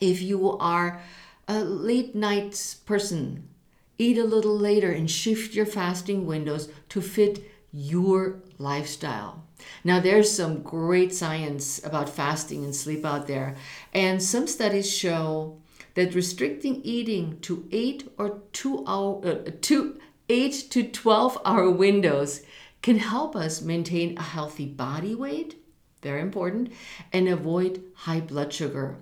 if 0.00 0.22
you 0.22 0.56
are 0.56 1.02
a 1.46 1.62
late 1.62 2.14
night 2.14 2.76
person, 2.86 3.50
eat 3.98 4.16
a 4.16 4.24
little 4.24 4.56
later 4.56 4.90
and 4.90 5.10
shift 5.10 5.52
your 5.52 5.66
fasting 5.66 6.24
windows 6.24 6.70
to 6.88 7.02
fit 7.02 7.44
your 7.70 8.40
lifestyle. 8.56 9.44
Now, 9.84 10.00
there's 10.00 10.34
some 10.34 10.62
great 10.62 11.12
science 11.12 11.84
about 11.84 12.08
fasting 12.08 12.64
and 12.64 12.74
sleep 12.74 13.04
out 13.04 13.26
there, 13.26 13.56
and 13.92 14.22
some 14.22 14.46
studies 14.46 14.90
show 14.90 15.58
that 15.96 16.14
restricting 16.14 16.80
eating 16.82 17.40
to 17.40 17.68
eight 17.72 18.10
or 18.16 18.40
two 18.52 18.82
hour, 18.86 19.20
uh, 19.22 19.50
two, 19.60 20.00
eight 20.28 20.70
to 20.70 20.82
12 20.82 21.38
hour 21.44 21.70
windows 21.70 22.40
can 22.84 22.98
help 22.98 23.34
us 23.34 23.62
maintain 23.62 24.14
a 24.18 24.22
healthy 24.22 24.66
body 24.66 25.14
weight, 25.14 25.56
very 26.02 26.20
important, 26.20 26.70
and 27.14 27.26
avoid 27.26 27.82
high 27.94 28.20
blood 28.20 28.52
sugar. 28.52 28.98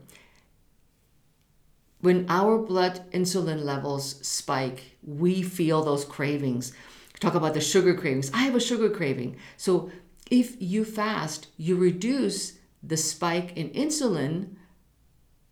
When 2.00 2.26
our 2.28 2.58
blood 2.58 3.10
insulin 3.10 3.64
levels 3.64 4.24
spike, 4.24 4.96
we 5.02 5.42
feel 5.42 5.82
those 5.82 6.04
cravings. 6.04 6.72
Talk 7.18 7.34
about 7.34 7.54
the 7.54 7.60
sugar 7.60 7.92
cravings. 7.94 8.30
I 8.32 8.42
have 8.42 8.54
a 8.54 8.60
sugar 8.60 8.88
craving. 8.88 9.34
So 9.56 9.90
if 10.30 10.54
you 10.62 10.84
fast, 10.84 11.48
you 11.56 11.74
reduce 11.74 12.58
the 12.84 12.96
spike 12.96 13.56
in 13.56 13.70
insulin 13.70 14.54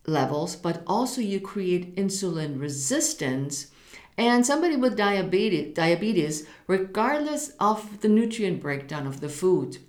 levels, 0.07 0.55
but 0.55 0.83
also 0.87 1.19
you 1.19 1.41
create 1.41 1.97
insulin 1.97 2.61
resistance. 2.61 3.71
And 4.21 4.45
somebody 4.45 4.75
with 4.75 4.95
diabetes, 4.95 5.73
diabetes, 5.73 6.45
regardless 6.67 7.53
of 7.59 8.01
the 8.01 8.07
nutrient 8.07 8.61
breakdown 8.61 9.07
of 9.07 9.19
the 9.19 9.29
food 9.29 9.79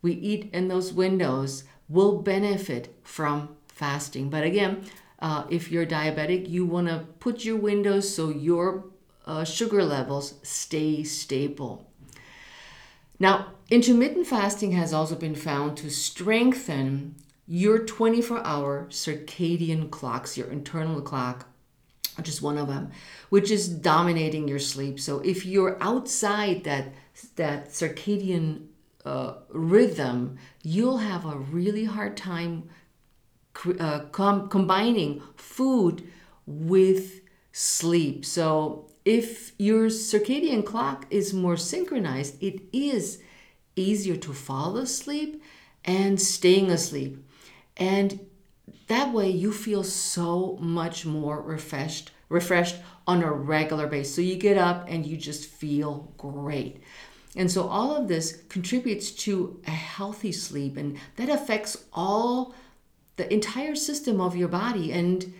we 0.00 0.14
eat 0.14 0.48
in 0.54 0.68
those 0.68 0.94
windows, 0.94 1.64
will 1.86 2.22
benefit 2.22 2.96
from 3.02 3.50
fasting. 3.66 4.30
But 4.30 4.42
again, 4.42 4.86
uh, 5.18 5.44
if 5.50 5.70
you're 5.70 5.84
diabetic, 5.84 6.48
you 6.48 6.64
want 6.64 6.88
to 6.88 7.04
put 7.20 7.44
your 7.44 7.56
windows 7.56 8.14
so 8.14 8.30
your 8.30 8.86
uh, 9.26 9.44
sugar 9.44 9.84
levels 9.84 10.36
stay 10.42 11.04
stable. 11.04 11.86
Now, 13.20 13.48
intermittent 13.68 14.26
fasting 14.26 14.72
has 14.72 14.94
also 14.94 15.14
been 15.14 15.34
found 15.34 15.76
to 15.76 15.90
strengthen 15.90 17.16
your 17.46 17.80
24 17.80 18.46
hour 18.46 18.86
circadian 18.88 19.90
clocks, 19.90 20.38
your 20.38 20.48
internal 20.48 21.02
clock, 21.02 21.48
is 22.18 22.40
one 22.40 22.58
of 22.58 22.68
them, 22.68 22.90
which 23.28 23.50
is 23.50 23.68
dominating 23.68 24.48
your 24.48 24.58
sleep. 24.58 25.00
So 25.00 25.20
if 25.20 25.44
you're 25.44 25.76
outside 25.80 26.64
that, 26.64 26.94
that 27.36 27.70
circadian 27.70 28.66
uh, 29.04 29.34
rhythm, 29.50 30.38
you'll 30.62 30.98
have 30.98 31.26
a 31.26 31.36
really 31.36 31.84
hard 31.84 32.16
time 32.16 32.68
uh, 33.78 34.00
com- 34.10 34.48
combining 34.48 35.22
food 35.36 36.08
with 36.46 37.20
sleep. 37.52 38.24
So 38.24 38.90
if 39.04 39.52
your 39.58 39.86
circadian 39.86 40.64
clock 40.64 41.06
is 41.10 41.34
more 41.34 41.56
synchronized, 41.56 42.42
it 42.42 42.62
is 42.72 43.22
easier 43.76 44.16
to 44.16 44.32
fall 44.32 44.76
asleep 44.76 45.42
and 45.84 46.20
staying 46.20 46.70
asleep. 46.70 47.22
And 47.76 48.26
that 48.88 49.12
way 49.12 49.30
you 49.30 49.52
feel 49.52 49.84
so 49.84 50.56
much 50.60 51.06
more 51.06 51.40
refreshed, 51.40 52.10
refreshed 52.28 52.76
on 53.06 53.22
a 53.22 53.32
regular 53.32 53.86
basis. 53.86 54.14
So 54.14 54.22
you 54.22 54.36
get 54.36 54.58
up 54.58 54.86
and 54.88 55.04
you 55.04 55.16
just 55.16 55.46
feel 55.46 56.12
great. 56.16 56.82
And 57.36 57.50
so 57.50 57.66
all 57.66 57.96
of 57.96 58.08
this 58.08 58.42
contributes 58.48 59.10
to 59.10 59.60
a 59.66 59.70
healthy 59.70 60.32
sleep 60.32 60.76
and 60.76 60.98
that 61.16 61.28
affects 61.28 61.84
all 61.92 62.54
the 63.16 63.32
entire 63.32 63.74
system 63.74 64.20
of 64.20 64.36
your 64.36 64.48
body 64.48 64.92
and 64.92 65.32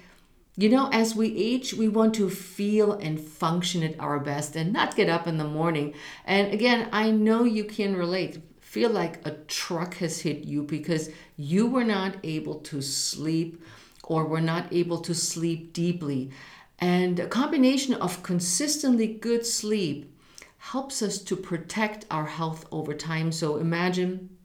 you 0.57 0.69
know, 0.69 0.89
as 0.93 1.17
we 1.17 1.37
age, 1.37 1.75
we 1.75 1.89
want 1.89 2.15
to 2.15 2.31
feel 2.31 2.93
and 2.93 3.21
function 3.21 3.83
at 3.83 3.99
our 3.99 4.21
best 4.21 4.55
and 4.55 4.73
not 4.73 4.95
get 4.95 5.09
up 5.09 5.27
in 5.27 5.37
the 5.37 5.45
morning. 5.45 5.95
And 6.25 6.53
again, 6.53 6.89
I 6.93 7.11
know 7.11 7.43
you 7.43 7.65
can 7.65 7.97
relate. 7.97 8.39
Feel 8.75 8.91
like 8.91 9.25
a 9.25 9.31
truck 9.47 9.95
has 9.99 10.23
hit 10.23 10.39
you 10.39 10.65
because 10.65 11.09
you 11.37 11.69
were 11.69 11.85
not 11.85 12.17
able 12.25 12.57
to 12.57 12.83
sleep 12.83 13.63
or 14.03 14.25
were 14.25 14.41
not 14.41 14.67
able 14.73 14.99
to 14.99 15.15
sleep 15.15 15.73
deeply. 15.73 16.33
And 16.81 17.21
a 17.21 17.29
combination 17.29 17.95
of 17.95 18.25
consistently 18.25 19.07
good 19.07 19.47
sleep 19.47 20.13
helps 20.59 21.03
us 21.03 21.19
to 21.19 21.37
protect 21.37 22.07
our 22.11 22.27
health 22.27 22.67
over 22.73 22.95
time. 22.95 23.31
So 23.31 23.59
imagine 23.59 24.37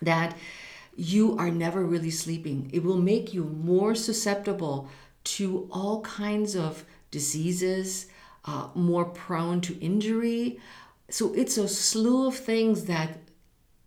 that 0.00 0.36
you 0.94 1.36
are 1.36 1.50
never 1.50 1.84
really 1.84 2.12
sleeping. 2.12 2.70
It 2.72 2.84
will 2.84 2.98
make 2.98 3.34
you 3.34 3.42
more 3.42 3.96
susceptible 3.96 4.88
to 5.24 5.68
all 5.72 6.02
kinds 6.02 6.54
of 6.54 6.84
diseases, 7.10 8.06
uh, 8.44 8.68
more 8.76 9.06
prone 9.06 9.60
to 9.62 9.76
injury. 9.80 10.60
So 11.10 11.34
it's 11.34 11.58
a 11.58 11.66
slew 11.66 12.28
of 12.28 12.36
things 12.36 12.84
that 12.84 13.18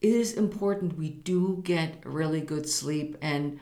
it 0.02 0.14
is 0.14 0.34
important 0.34 0.98
we 0.98 1.10
do 1.10 1.62
get 1.64 2.06
really 2.06 2.42
good 2.42 2.68
sleep. 2.70 3.18
And 3.22 3.60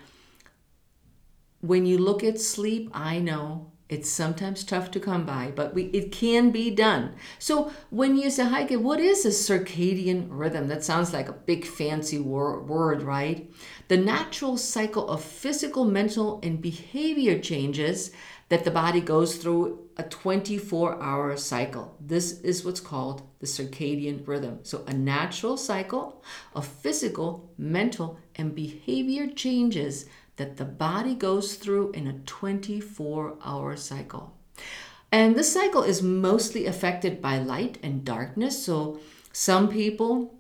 when 1.62 1.86
you 1.86 1.98
look 1.98 2.24
at 2.24 2.40
sleep, 2.40 2.90
I 2.94 3.20
know 3.20 3.72
it's 3.90 4.10
sometimes 4.10 4.64
tough 4.64 4.90
to 4.92 5.00
come 5.00 5.26
by, 5.26 5.52
but 5.56 5.74
we, 5.74 5.84
it 5.86 6.12
can 6.12 6.52
be 6.52 6.72
done. 6.72 7.14
So 7.38 7.72
when 7.92 8.18
you 8.18 8.30
say, 8.30 8.46
Heike, 8.46 8.72
what 8.72 9.00
is 9.00 9.26
a 9.26 9.30
circadian 9.30 10.28
rhythm? 10.30 10.68
That 10.68 10.84
sounds 10.84 11.14
like 11.14 11.30
a 11.30 11.34
big 11.34 11.66
fancy 11.66 12.18
wor- 12.18 12.62
word, 12.64 13.04
right? 13.04 13.52
The 13.90 13.98
natural 13.98 14.58
cycle 14.58 15.08
of 15.08 15.24
physical, 15.24 15.86
mental, 15.86 16.40
and 16.42 16.62
behavior 16.62 17.38
changes 17.38 18.12
that 18.50 18.64
the 18.64 18.72
body 18.72 19.02
goes 19.02 19.36
through 19.38 19.83
a 19.98 20.04
24 20.04 21.02
hour 21.02 21.36
cycle. 21.38 21.96
This 22.00 22.42
is 22.42 22.66
what's 22.66 22.80
called 22.80 23.22
the 23.40 23.46
circadian 23.46 24.28
rhythm. 24.28 24.60
So, 24.64 24.84
a 24.88 24.94
natural 24.94 25.58
cycle 25.58 26.24
of 26.56 26.66
physical, 26.66 27.52
mental, 27.58 28.20
and 28.36 28.56
behavior 28.56 29.28
changes 29.28 30.06
that 30.38 30.58
the 30.58 30.66
body 30.66 31.14
goes 31.14 31.56
through 31.56 31.92
in 31.92 32.08
a 32.08 32.20
24 32.26 33.38
hour 33.44 33.76
cycle. 33.76 34.36
And 35.12 35.36
this 35.36 35.54
cycle 35.54 35.84
is 35.84 36.02
mostly 36.02 36.66
affected 36.66 37.22
by 37.22 37.38
light 37.38 37.78
and 37.84 38.04
darkness. 38.04 38.66
So, 38.66 39.00
some 39.32 39.70
people 39.70 40.34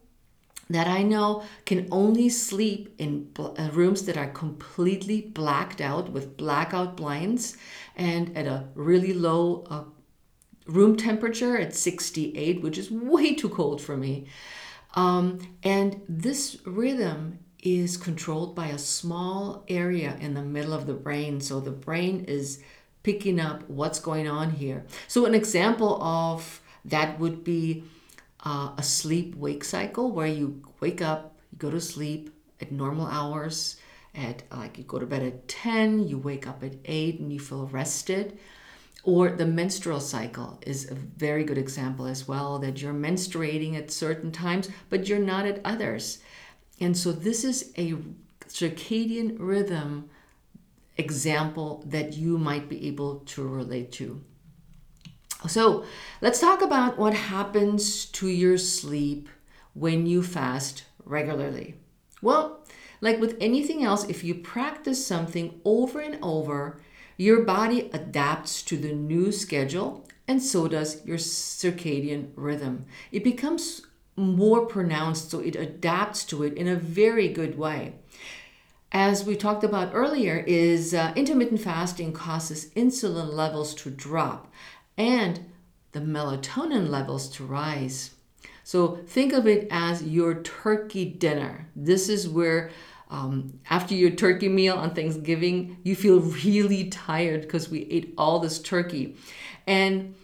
that 0.74 0.88
I 0.88 1.03
know 1.03 1.44
can 1.65 1.88
only 1.92 2.30
sleep 2.30 2.94
in 2.98 3.30
uh, 3.38 3.70
rooms 3.72 4.06
that 4.06 4.18
are 4.18 4.30
completely 4.30 5.22
blacked 5.22 5.82
out 5.82 6.12
with 6.12 6.38
blackout 6.38 6.98
blinds 6.98 7.58
and 7.96 8.36
at 8.38 8.48
a 8.48 8.65
really 8.75 9.13
low 9.13 9.65
uh, 9.70 9.84
room 10.65 10.96
temperature 10.96 11.58
at 11.58 11.75
68, 11.75 12.62
which 12.62 12.77
is 12.77 12.89
way 12.92 13.36
too 13.36 13.50
cold 13.50 13.82
for 13.82 13.98
me. 13.98 14.27
Um, 14.96 15.39
and 15.63 16.01
this 16.08 16.58
rhythm 16.65 17.39
is 17.62 17.98
controlled 17.98 18.56
by 18.56 18.68
a 18.68 18.77
small 18.77 19.63
area 19.68 20.18
in 20.20 20.34
the 20.34 20.44
middle 20.44 20.74
of 20.74 20.86
the 20.86 20.94
brain. 20.94 21.39
So 21.39 21.60
the 21.60 21.72
brain 21.72 22.25
is 22.27 22.62
picking 23.03 23.39
up 23.39 23.70
what's 23.70 24.00
going 24.00 24.27
on 24.27 24.51
here. 24.51 24.86
So, 25.08 25.25
an 25.25 25.36
example 25.36 26.01
of 26.01 26.62
that 26.86 27.20
would 27.20 27.44
be 27.44 27.84
uh, 28.44 28.72
a 28.78 28.84
sleep 28.84 29.36
wake 29.36 29.64
cycle 29.64 30.12
where 30.12 30.28
you 30.28 30.62
wake 30.80 31.02
up, 31.02 31.36
you 31.52 31.58
go 31.58 31.72
to 31.72 31.82
sleep 31.82 32.30
at 32.62 32.72
normal 32.72 33.08
hours, 33.08 33.78
at 34.16 34.44
like 34.52 34.78
you 34.78 34.84
go 34.84 35.00
to 35.00 35.06
bed 35.06 35.24
at 35.24 35.48
10, 35.48 36.08
you 36.08 36.18
wake 36.18 36.48
up 36.48 36.64
at 36.64 36.74
8 36.86 37.20
and 37.20 37.34
you 37.34 37.40
feel 37.40 37.68
rested. 37.68 38.38
Or 39.04 39.32
the 39.32 39.46
menstrual 39.46 40.00
cycle 40.00 40.60
is 40.66 40.90
a 40.90 40.96
very 40.96 41.44
good 41.44 41.58
example 41.58 42.06
as 42.06 42.28
well 42.28 42.60
that 42.60 42.82
you're 42.82 42.94
menstruating 42.94 43.76
at 43.76 43.92
certain 43.92 44.32
times, 44.32 44.70
but 44.90 45.10
you're 45.10 45.20
not 45.20 45.46
at 45.46 45.60
others. 45.66 46.20
And 46.80 46.96
so 46.98 47.12
this 47.12 47.44
is 47.44 47.74
a 47.78 47.96
circadian 48.48 49.36
rhythm 49.40 50.10
example 50.98 51.84
that 51.88 52.14
you 52.14 52.38
might 52.38 52.70
be 52.70 52.88
able 52.88 53.20
to 53.26 53.46
relate 53.46 53.92
to. 53.94 54.24
So 55.48 55.86
let's 56.22 56.40
talk 56.40 56.62
about 56.62 56.98
what 56.98 57.14
happens 57.14 58.06
to 58.06 58.28
your 58.28 58.58
sleep 58.58 59.30
when 59.74 60.06
you 60.06 60.24
fast 60.24 60.86
regularly. 61.04 61.76
Well, 62.22 62.60
like 63.02 63.20
with 63.20 63.36
anything 63.42 63.84
else, 63.84 64.06
if 64.06 64.24
you 64.24 64.36
practice 64.36 65.06
something 65.06 65.60
over 65.66 66.00
and 66.00 66.18
over, 66.22 66.80
your 67.18 67.44
body 67.44 67.90
adapts 67.92 68.62
to 68.64 68.78
the 68.78 68.94
new 68.94 69.32
schedule, 69.32 70.08
and 70.28 70.42
so 70.42 70.68
does 70.68 71.06
your 71.06 71.18
circadian 71.18 72.30
rhythm. 72.36 72.86
It 73.12 73.24
becomes 73.24 73.86
more 74.16 74.66
pronounced, 74.66 75.32
so 75.32 75.40
it 75.40 75.56
adapts 75.56 76.24
to 76.26 76.44
it 76.44 76.54
in 76.54 76.68
a 76.68 76.76
very 76.76 77.28
good 77.28 77.58
way. 77.58 77.96
As 78.92 79.26
we 79.26 79.36
talked 79.36 79.64
about 79.64 79.92
earlier, 79.94 80.38
is 80.48 80.94
uh, 80.94 81.14
intermittent 81.16 81.62
fasting 81.62 82.14
causes 82.14 82.70
insulin 82.76 83.34
levels 83.34 83.74
to 83.76 83.90
drop 83.90 84.52
and 84.98 85.40
the 85.92 86.00
melatonin 86.00 86.90
levels 86.90 87.30
to 87.30 87.44
rise. 87.44 88.12
So 88.64 89.00
think 89.08 89.34
of 89.34 89.48
it 89.48 89.68
as 89.70 90.04
your 90.04 90.42
turkey 90.42 91.06
dinner. 91.06 91.68
This 91.76 92.10
is 92.10 92.30
where 92.30 92.72
um, 93.10 93.60
after 93.70 93.94
your 93.94 94.10
turkey 94.10 94.50
meal 94.50 94.76
on 94.76 94.96
Thanksgiving, 94.96 95.78
you 95.84 95.96
feel 95.96 96.20
really 96.20 96.90
tired 96.90 97.42
because 97.42 97.70
we 97.70 97.84
ate 97.92 98.14
all 98.18 98.40
this 98.40 98.60
turkey. 98.60 99.16
And 99.68 100.16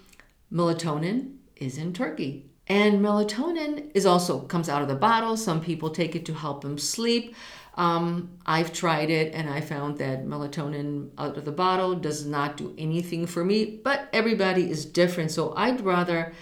melatonin 0.52 1.36
is 1.56 1.78
in 1.78 1.94
turkey. 1.94 2.50
And 2.68 3.00
melatonin 3.00 3.92
is 3.94 4.06
also 4.06 4.42
comes 4.42 4.70
out 4.70 4.82
of 4.82 4.88
the 4.88 4.96
bottle. 4.96 5.38
Some 5.38 5.62
people 5.62 5.90
take 5.90 6.16
it 6.16 6.26
to 6.26 6.34
help 6.34 6.62
them 6.62 6.78
sleep. 6.78 7.36
Um, 7.76 8.32
I've 8.46 8.74
tried 8.74 9.10
it 9.10 9.34
and 9.34 9.50
I 9.50 9.62
found 9.62 9.98
that 10.00 10.26
melatonin 10.26 11.12
out 11.18 11.38
of 11.38 11.46
the 11.46 11.52
bottle 11.52 11.96
does 11.96 12.26
not 12.26 12.58
do 12.58 12.76
anything 12.78 13.26
for 13.26 13.46
me, 13.46 13.80
but 13.84 14.10
everybody 14.12 14.70
is 14.70 14.86
different. 14.86 15.32
So 15.32 15.54
I'd 15.56 15.82
rather 15.82 16.34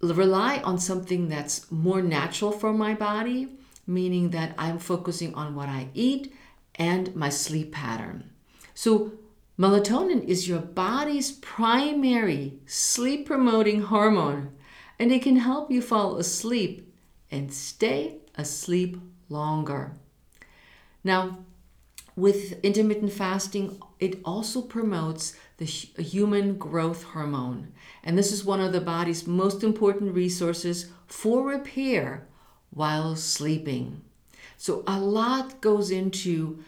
rely 0.00 0.58
on 0.58 0.78
something 0.78 1.28
that's 1.28 1.70
more 1.72 2.02
natural 2.02 2.52
for 2.52 2.72
my 2.72 2.94
body, 2.94 3.48
meaning 3.86 4.30
that 4.30 4.54
I'm 4.56 4.78
focusing 4.78 5.34
on 5.34 5.54
what 5.54 5.68
I 5.68 5.88
eat 5.94 6.34
and 6.76 7.14
my 7.16 7.28
sleep 7.28 7.72
pattern. 7.72 8.30
So 8.74 9.12
melatonin 9.58 10.24
is 10.24 10.48
your 10.48 10.60
body's 10.60 11.32
primary 11.32 12.60
sleep 12.66 13.26
promoting 13.26 13.82
hormone 13.82 14.52
and 14.98 15.10
it 15.10 15.22
can 15.22 15.36
help 15.36 15.70
you 15.70 15.82
fall 15.82 16.16
asleep 16.16 16.92
and 17.30 17.52
stay 17.52 18.18
asleep 18.36 18.98
longer. 19.28 19.92
Now, 21.04 21.38
with 22.16 22.58
intermittent 22.64 23.12
fasting, 23.12 23.80
it 24.00 24.20
also 24.24 24.60
promotes 24.60 25.36
the 25.58 25.64
human 25.64 26.56
growth 26.56 27.04
hormone. 27.04 27.72
And 28.02 28.18
this 28.18 28.32
is 28.32 28.44
one 28.44 28.60
of 28.60 28.72
the 28.72 28.80
body's 28.80 29.26
most 29.26 29.62
important 29.62 30.14
resources 30.14 30.90
for 31.06 31.44
repair 31.44 32.26
while 32.70 33.14
sleeping. 33.14 34.02
So, 34.56 34.82
a 34.86 34.98
lot 34.98 35.60
goes 35.60 35.92
into 35.92 36.58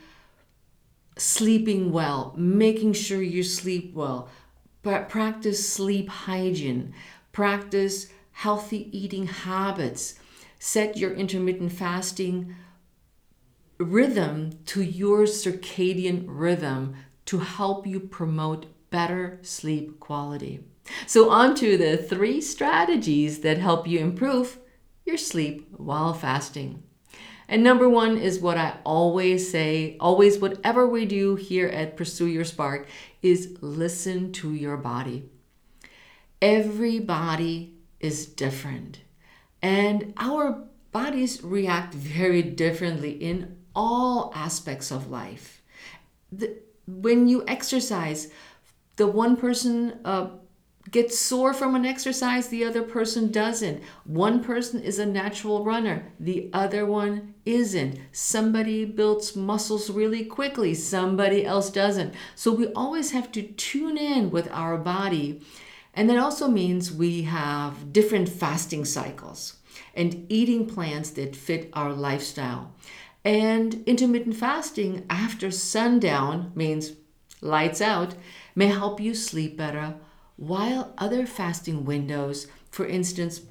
sleeping 1.17 1.91
well, 1.91 2.33
making 2.37 2.93
sure 2.93 3.21
you 3.21 3.43
sleep 3.43 3.93
well, 3.95 4.29
practice 4.83 5.69
sleep 5.69 6.09
hygiene, 6.09 6.95
practice 7.33 8.07
healthy 8.33 8.89
eating 8.97 9.27
habits, 9.27 10.20
set 10.61 10.97
your 10.97 11.13
intermittent 11.15 11.73
fasting 11.73 12.55
rhythm 13.79 14.51
to 14.67 14.83
your 14.83 15.23
circadian 15.23 16.25
rhythm 16.29 16.95
to 17.25 17.39
help 17.39 17.87
you 17.87 17.99
promote 17.99 18.67
better 18.91 19.39
sleep 19.43 19.99
quality. 19.99 20.63
So, 21.07 21.31
on 21.31 21.55
to 21.57 21.79
the 21.79 21.97
three 21.97 22.41
strategies 22.41 23.41
that 23.41 23.59
help 23.59 23.89
you 23.89 24.01
improve 24.01 24.59
your 25.07 25.17
sleep 25.17 25.67
while 25.77 26.13
fasting. 26.13 26.83
And 27.49 27.65
number 27.65 27.89
one 27.89 28.19
is 28.19 28.39
what 28.39 28.59
I 28.59 28.77
always 28.85 29.51
say, 29.51 29.97
always, 29.99 30.39
whatever 30.39 30.87
we 30.87 31.07
do 31.07 31.37
here 31.37 31.69
at 31.69 31.97
Pursue 31.97 32.27
Your 32.27 32.45
Spark, 32.45 32.87
is 33.23 33.57
listen 33.61 34.33
to 34.35 34.53
your 34.53 34.77
body. 34.77 35.29
Every 36.43 36.99
body 36.99 37.75
is 37.99 38.27
different. 38.27 39.01
And 39.63 40.15
our 40.17 40.65
bodies 40.93 41.43
react 41.43 41.95
very 41.95 42.43
differently 42.43 43.13
in 43.13 43.57
all 43.75 44.33
aspects 44.35 44.91
of 44.91 45.11
life. 45.11 45.63
The, 46.33 46.57
when 46.87 47.29
you 47.29 47.45
exercise, 47.47 48.29
the 48.97 49.07
one 49.07 49.37
person 49.37 50.01
uh, 50.05 50.29
gets 50.91 51.19
sore 51.19 51.53
from 51.53 51.75
an 51.75 51.85
exercise, 51.85 52.49
the 52.49 52.65
other 52.65 52.83
person 52.83 53.31
doesn't. 53.31 53.83
One 54.05 54.43
person 54.43 54.83
is 54.83 54.99
a 54.99 55.07
natural 55.07 55.65
runner, 55.65 56.13
the 56.19 56.51
other 56.53 56.85
one 56.85 57.35
isn't. 57.45 57.99
Somebody 58.13 58.85
builds 58.85 59.37
muscles 59.37 59.91
really 59.91 60.25
quickly, 60.25 60.75
somebody 60.75 61.45
else 61.45 61.71
doesn't. 61.71 62.15
So 62.35 62.53
we 62.53 62.69
always 62.69 63.13
have 63.13 63.31
to 63.33 63.43
tune 63.43 63.97
in 63.97 64.31
with 64.31 64.51
our 64.51 64.77
body 64.79 65.43
and 66.01 66.09
that 66.09 66.17
also 66.17 66.49
means 66.49 66.91
we 66.91 67.25
have 67.25 67.93
different 67.93 68.27
fasting 68.27 68.87
cycles 68.87 69.59
and 69.95 70.25
eating 70.31 70.65
plans 70.65 71.11
that 71.11 71.37
fit 71.37 71.69
our 71.75 71.93
lifestyle. 71.93 72.73
And 73.23 73.83
intermittent 73.85 74.35
fasting 74.35 75.05
after 75.11 75.51
sundown 75.51 76.53
means 76.55 76.93
lights 77.43 77.83
out 77.83 78.15
may 78.55 78.69
help 78.69 78.99
you 78.99 79.15
sleep 79.15 79.59
better, 79.59 79.97
while 80.37 80.95
other 80.97 81.27
fasting 81.27 81.85
windows, 81.85 82.47
for 82.71 82.87
instance, 82.87 83.43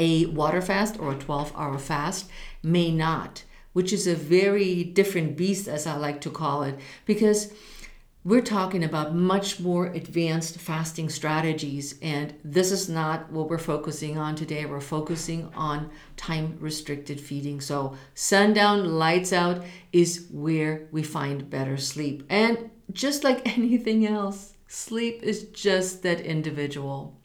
a 0.00 0.26
water 0.26 0.60
fast 0.60 0.98
or 0.98 1.12
a 1.12 1.18
12 1.18 1.52
hour 1.54 1.78
fast, 1.78 2.28
may 2.64 2.90
not, 2.90 3.44
which 3.74 3.92
is 3.92 4.08
a 4.08 4.16
very 4.16 4.82
different 4.82 5.36
beast, 5.36 5.68
as 5.68 5.86
I 5.86 5.96
like 5.96 6.20
to 6.22 6.30
call 6.30 6.64
it, 6.64 6.80
because 7.06 7.52
we're 8.22 8.42
talking 8.42 8.84
about 8.84 9.14
much 9.14 9.60
more 9.60 9.86
advanced 9.86 10.58
fasting 10.60 11.08
strategies, 11.08 11.98
and 12.02 12.34
this 12.44 12.70
is 12.70 12.86
not 12.86 13.32
what 13.32 13.48
we're 13.48 13.56
focusing 13.56 14.18
on 14.18 14.34
today. 14.34 14.66
We're 14.66 14.80
focusing 14.80 15.50
on 15.54 15.90
time 16.18 16.58
restricted 16.60 17.18
feeding. 17.18 17.62
So, 17.62 17.96
sundown, 18.14 18.98
lights 18.98 19.32
out 19.32 19.64
is 19.90 20.26
where 20.30 20.86
we 20.92 21.02
find 21.02 21.48
better 21.48 21.78
sleep. 21.78 22.26
And 22.28 22.70
just 22.92 23.24
like 23.24 23.40
anything 23.58 24.06
else, 24.06 24.52
sleep 24.68 25.22
is 25.22 25.44
just 25.44 26.02
that 26.02 26.20
individual. 26.20 27.16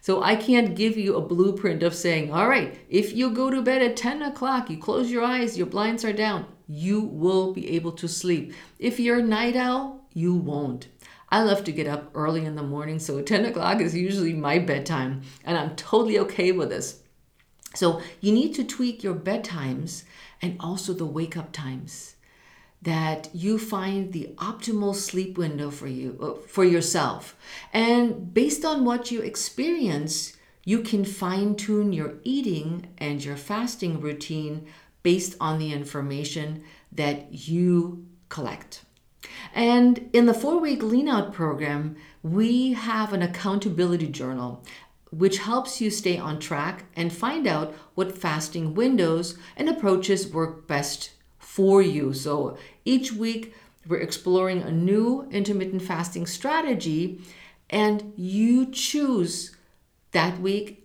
So 0.00 0.22
I 0.22 0.36
can't 0.36 0.76
give 0.76 0.96
you 0.96 1.16
a 1.16 1.20
blueprint 1.20 1.82
of 1.82 1.94
saying, 1.94 2.32
all 2.32 2.48
right, 2.48 2.78
if 2.88 3.12
you 3.12 3.30
go 3.30 3.50
to 3.50 3.60
bed 3.60 3.82
at 3.82 3.96
10 3.96 4.22
o'clock, 4.22 4.70
you 4.70 4.78
close 4.78 5.10
your 5.10 5.24
eyes, 5.24 5.58
your 5.58 5.66
blinds 5.66 6.04
are 6.04 6.12
down, 6.12 6.46
you 6.68 7.00
will 7.00 7.52
be 7.52 7.74
able 7.74 7.92
to 7.92 8.06
sleep. 8.06 8.54
If 8.78 9.00
you're 9.00 9.18
a 9.18 9.22
night 9.22 9.56
owl, 9.56 9.97
you 10.12 10.34
won't. 10.34 10.88
I 11.30 11.42
love 11.42 11.64
to 11.64 11.72
get 11.72 11.86
up 11.86 12.10
early 12.14 12.44
in 12.44 12.54
the 12.54 12.62
morning, 12.62 12.98
so 12.98 13.20
10 13.20 13.44
o'clock 13.46 13.80
is 13.80 13.94
usually 13.94 14.32
my 14.32 14.58
bedtime, 14.58 15.22
and 15.44 15.58
I'm 15.58 15.76
totally 15.76 16.18
okay 16.20 16.52
with 16.52 16.70
this. 16.70 17.00
So 17.74 18.00
you 18.20 18.32
need 18.32 18.54
to 18.54 18.64
tweak 18.64 19.02
your 19.02 19.14
bedtimes 19.14 20.04
and 20.40 20.56
also 20.58 20.92
the 20.92 21.04
wake 21.04 21.36
up 21.36 21.52
times 21.52 22.16
that 22.82 23.28
you 23.34 23.58
find 23.58 24.12
the 24.12 24.32
optimal 24.36 24.94
sleep 24.94 25.36
window 25.36 25.70
for 25.70 25.88
you 25.88 26.16
uh, 26.20 26.46
for 26.46 26.64
yourself 26.64 27.36
and 27.72 28.32
based 28.32 28.64
on 28.64 28.84
what 28.84 29.10
you 29.10 29.20
experience 29.20 30.36
you 30.64 30.80
can 30.80 31.04
fine 31.04 31.56
tune 31.56 31.92
your 31.92 32.14
eating 32.22 32.86
and 32.98 33.24
your 33.24 33.36
fasting 33.36 34.00
routine 34.00 34.66
based 35.02 35.34
on 35.40 35.58
the 35.58 35.72
information 35.72 36.62
that 36.92 37.32
you 37.32 38.06
collect 38.28 38.84
and 39.54 40.08
in 40.12 40.26
the 40.26 40.34
four 40.34 40.58
week 40.58 40.82
lean 40.82 41.08
out 41.08 41.32
program, 41.32 41.96
we 42.22 42.72
have 42.72 43.12
an 43.12 43.22
accountability 43.22 44.08
journal 44.08 44.64
which 45.10 45.38
helps 45.38 45.80
you 45.80 45.90
stay 45.90 46.18
on 46.18 46.38
track 46.38 46.84
and 46.94 47.12
find 47.12 47.46
out 47.46 47.74
what 47.94 48.16
fasting 48.16 48.74
windows 48.74 49.38
and 49.56 49.68
approaches 49.68 50.30
work 50.32 50.66
best 50.66 51.12
for 51.38 51.80
you. 51.80 52.12
So 52.12 52.58
each 52.84 53.12
week, 53.12 53.54
we're 53.86 54.00
exploring 54.00 54.62
a 54.62 54.70
new 54.70 55.26
intermittent 55.30 55.80
fasting 55.80 56.26
strategy, 56.26 57.22
and 57.70 58.12
you 58.16 58.66
choose 58.66 59.56
that 60.12 60.38
week 60.40 60.84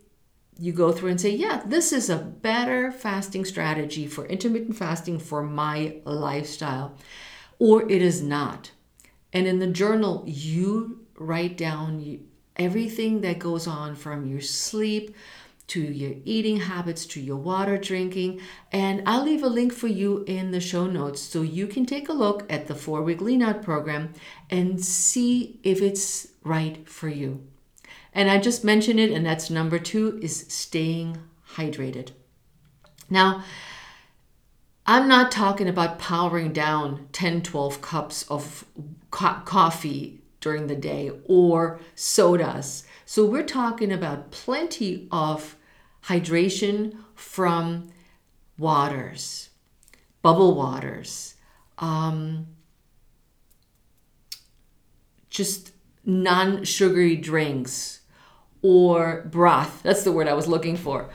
you 0.59 0.71
go 0.71 0.91
through 0.91 1.09
and 1.09 1.19
say, 1.19 1.31
yeah, 1.31 1.63
this 1.65 1.91
is 1.91 2.09
a 2.09 2.17
better 2.17 2.91
fasting 2.91 3.43
strategy 3.43 4.05
for 4.05 4.25
intermittent 4.27 4.77
fasting 4.77 5.17
for 5.17 5.41
my 5.41 5.97
lifestyle, 6.05 6.95
or 7.59 7.89
it 7.89 8.01
is 8.01 8.21
not. 8.21 8.71
And 9.31 9.47
in 9.47 9.59
the 9.59 9.67
journal, 9.67 10.23
you 10.27 11.05
write 11.15 11.57
down 11.57 12.19
everything 12.55 13.21
that 13.21 13.39
goes 13.39 13.67
on 13.67 13.95
from 13.95 14.27
your 14.27 14.41
sleep 14.41 15.15
to 15.65 15.81
your 15.81 16.13
eating 16.25 16.57
habits 16.57 17.05
to 17.05 17.21
your 17.21 17.37
water 17.37 17.77
drinking. 17.77 18.41
And 18.71 19.01
I'll 19.05 19.23
leave 19.23 19.43
a 19.43 19.47
link 19.47 19.73
for 19.73 19.87
you 19.87 20.23
in 20.27 20.51
the 20.51 20.59
show 20.59 20.85
notes 20.85 21.21
so 21.21 21.41
you 21.41 21.67
can 21.67 21.85
take 21.85 22.09
a 22.09 22.13
look 22.13 22.45
at 22.51 22.67
the 22.67 22.75
four 22.75 23.01
week 23.01 23.21
lean 23.21 23.41
out 23.41 23.63
program 23.63 24.13
and 24.49 24.83
see 24.83 25.59
if 25.63 25.81
it's 25.81 26.27
right 26.43 26.87
for 26.87 27.07
you. 27.07 27.47
And 28.13 28.29
I 28.29 28.37
just 28.37 28.63
mentioned 28.63 28.99
it, 28.99 29.11
and 29.11 29.25
that's 29.25 29.49
number 29.49 29.79
two 29.79 30.19
is 30.21 30.45
staying 30.49 31.17
hydrated. 31.55 32.11
Now, 33.09 33.43
I'm 34.85 35.07
not 35.07 35.31
talking 35.31 35.69
about 35.69 35.97
powering 35.99 36.51
down 36.51 37.07
10, 37.13 37.41
12 37.41 37.81
cups 37.81 38.23
of 38.29 38.65
co- 39.11 39.41
coffee 39.45 40.21
during 40.41 40.67
the 40.67 40.75
day 40.75 41.11
or 41.25 41.79
sodas. 41.95 42.83
So 43.05 43.25
we're 43.25 43.43
talking 43.43 43.91
about 43.93 44.31
plenty 44.31 45.07
of 45.09 45.55
hydration 46.05 46.97
from 47.15 47.91
waters, 48.57 49.49
bubble 50.21 50.55
waters, 50.55 51.35
um, 51.77 52.47
just 55.29 55.71
non 56.05 56.65
sugary 56.65 57.15
drinks, 57.15 58.01
or 58.61 59.27
broth. 59.31 59.81
That's 59.83 60.03
the 60.03 60.11
word 60.11 60.27
I 60.27 60.33
was 60.33 60.47
looking 60.47 60.75
for. 60.75 61.09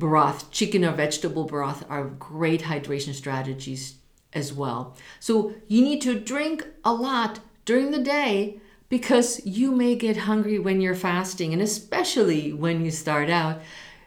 Broth, 0.00 0.50
chicken 0.50 0.84
or 0.84 0.92
vegetable 0.92 1.44
broth 1.44 1.84
are 1.88 2.04
great 2.04 2.62
hydration 2.62 3.14
strategies 3.14 3.98
as 4.32 4.52
well. 4.52 4.96
So 5.20 5.54
you 5.68 5.82
need 5.82 6.00
to 6.02 6.18
drink 6.18 6.66
a 6.84 6.92
lot 6.92 7.38
during 7.64 7.92
the 7.92 8.02
day 8.02 8.60
because 8.88 9.44
you 9.46 9.70
may 9.70 9.94
get 9.94 10.16
hungry 10.16 10.58
when 10.58 10.80
you're 10.80 10.96
fasting, 10.96 11.52
and 11.52 11.62
especially 11.62 12.52
when 12.52 12.84
you 12.84 12.90
start 12.90 13.30
out, 13.30 13.60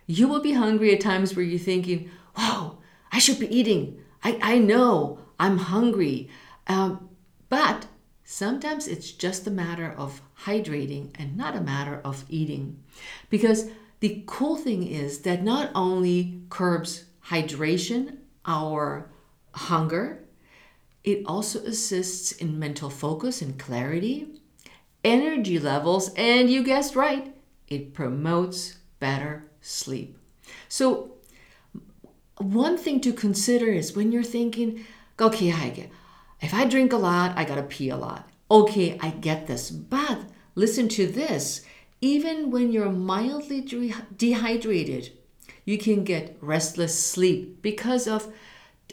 you 0.08 0.27
will 0.27 0.41
be 0.41 0.53
hungry 0.53 0.93
at 0.93 0.99
times 0.99 1.36
where 1.36 1.45
you're 1.45 1.60
thinking, 1.60 2.10
wow, 2.38 2.79
I 3.12 3.19
should 3.19 3.39
be 3.39 3.56
eating. 3.56 4.01
I, 4.23 4.39
I 4.41 4.58
know 4.58 5.19
I'm 5.39 5.58
hungry. 5.58 6.29
Um, 6.67 7.10
but 7.47 7.86
sometimes 8.25 8.88
it's 8.88 9.12
just 9.12 9.47
a 9.47 9.51
matter 9.51 9.93
of 9.97 10.21
hydrating 10.45 11.12
and 11.15 11.38
not 11.38 11.56
a 11.56 11.62
matter 11.62 12.01
of 12.03 12.25
eating. 12.27 12.84
Because 13.29 13.69
the 14.04 14.22
cool 14.26 14.58
thing 14.58 14.86
is 14.86 15.20
that 15.20 15.44
not 15.44 15.72
only 15.74 16.42
curbs 16.50 17.06
hydration, 17.28 18.18
our 18.46 19.10
hunger, 19.54 20.26
it 21.06 21.24
also 21.26 21.60
assists 21.63 22.34
in 22.34 22.60
mental 22.60 22.89
focus 22.89 23.42
and 23.42 23.58
clarity, 23.58 24.28
energy 25.06 25.58
levels, 25.58 26.13
and 26.18 26.50
you 26.50 26.66
guessed 26.66 26.98
right, 26.98 27.34
it 27.70 27.94
promotes 27.94 28.76
better 29.00 29.46
sleep. 29.62 30.18
So, 30.68 31.13
one 32.39 32.78
thing 32.78 33.00
to 33.00 33.13
consider 33.13 33.68
is 33.68 33.96
when 33.96 34.12
you're 34.12 34.22
thinking, 34.22 34.86
okay, 35.18 35.54
I 35.54 35.88
if 36.42 36.54
I 36.54 36.66
drink 36.66 36.92
a 36.92 36.98
lot, 36.98 37.38
I 37.38 37.46
gotta 37.46 37.63
pee 37.63 37.88
a 37.88 37.96
lot. 37.96 38.28
Okay, 38.52 39.00
I 39.02 39.12
get 39.12 39.48
this, 39.48 39.72
but 39.72 40.20
listen 40.56 40.89
to 40.89 41.08
this. 41.08 41.62
Even 42.04 42.52
when 42.52 42.74
you're 42.74 42.92
mildly 42.92 43.62
dehydrated, 44.18 45.13
you 45.63 45.78
can 45.78 46.04
get 46.04 46.36
restless 46.42 47.02
sleep 47.02 47.62
because 47.62 48.10
of 48.10 48.28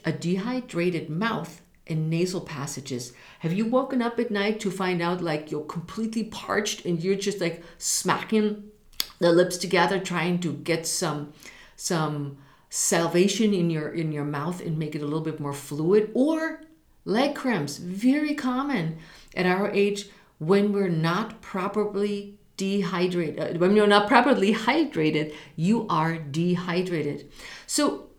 a 0.05 0.13
dehydrated 0.13 1.11
mouth 1.11 1.61
and 1.89 2.09
nasal 2.09 2.41
passages. 2.41 3.13
Have 3.41 3.53
you 3.53 3.67
woken 3.67 4.01
up 4.01 4.21
at 4.21 4.31
night 4.31 4.61
to 4.61 4.71
find 4.71 5.03
out 5.03 5.21
like 5.21 5.51
you're 5.51 5.65
completely 5.65 6.23
parched 6.23 6.85
and 6.85 7.03
you're 7.03 7.17
just 7.17 7.41
like 7.41 7.65
smacking 7.79 8.71
the 9.19 9.33
lips 9.33 9.57
together 9.57 9.99
trying 9.99 10.39
to 10.39 10.53
get 10.53 10.87
some 10.87 11.33
some 11.75 12.39
salvation 12.69 13.53
in 13.53 13.71
your 13.71 13.89
in 13.89 14.13
your 14.13 14.25
mouth 14.25 14.61
and 14.61 14.79
make 14.79 14.95
it 14.95 15.03
a 15.03 15.05
little 15.05 15.29
bit 15.31 15.41
more 15.41 15.53
fluid 15.53 16.13
or 16.15 16.63
leg 17.05 17.35
cramps 17.35 17.77
very 17.79 18.37
common 18.37 18.99
at 19.35 19.47
our 19.47 19.69
age 19.73 20.11
when 20.39 20.73
we're 20.73 20.89
not 20.89 21.43
properly 21.43 22.39
dehydrated 22.61 23.39
uh, 23.41 23.59
when 23.59 23.75
you're 23.75 23.95
not 23.97 24.09
properly 24.15 24.53
hydrated 24.69 25.35
you 25.57 25.87
are 25.89 26.15
dehydrated 26.41 27.19
so 27.67 28.11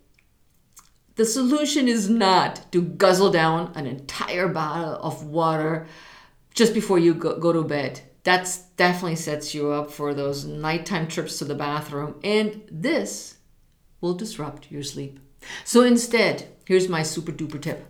the 1.15 1.25
solution 1.25 1.88
is 1.88 2.10
not 2.10 2.71
to 2.71 2.82
guzzle 2.82 3.32
down 3.32 3.71
an 3.75 3.86
entire 3.86 4.47
bottle 4.47 4.95
of 4.95 5.23
water 5.25 5.88
just 6.54 6.73
before 6.73 6.99
you 6.99 7.13
go, 7.13 7.38
go 7.38 7.54
to 7.54 7.63
bed. 7.63 8.01
That 8.23 8.58
definitely 8.77 9.17
sets 9.17 9.54
you 9.54 9.71
up 9.71 9.91
for 9.91 10.13
those 10.13 10.45
nighttime 10.45 11.08
trips 11.08 11.38
to 11.39 11.45
the 11.45 11.56
bathroom, 11.56 12.15
and 12.23 12.62
this 12.71 13.38
will 13.99 14.13
disrupt 14.13 14.71
your 14.71 14.84
sleep. 14.84 15.19
So 15.63 15.82
instead, 15.82 16.47
here's 16.65 16.88
my 16.88 17.04
super 17.04 17.32
duper 17.32 17.62
tip. 17.62 17.86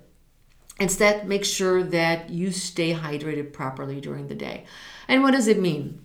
Instead, 0.80 1.28
make 1.28 1.46
sure 1.46 1.84
that 1.84 2.30
you 2.30 2.52
stay 2.52 2.94
hydrated 2.94 3.54
properly 3.54 4.02
during 4.02 4.28
the 4.28 4.36
day. 4.36 4.66
And 5.08 5.22
what 5.22 5.32
does 5.32 5.48
it 5.48 5.60
mean? 5.60 6.04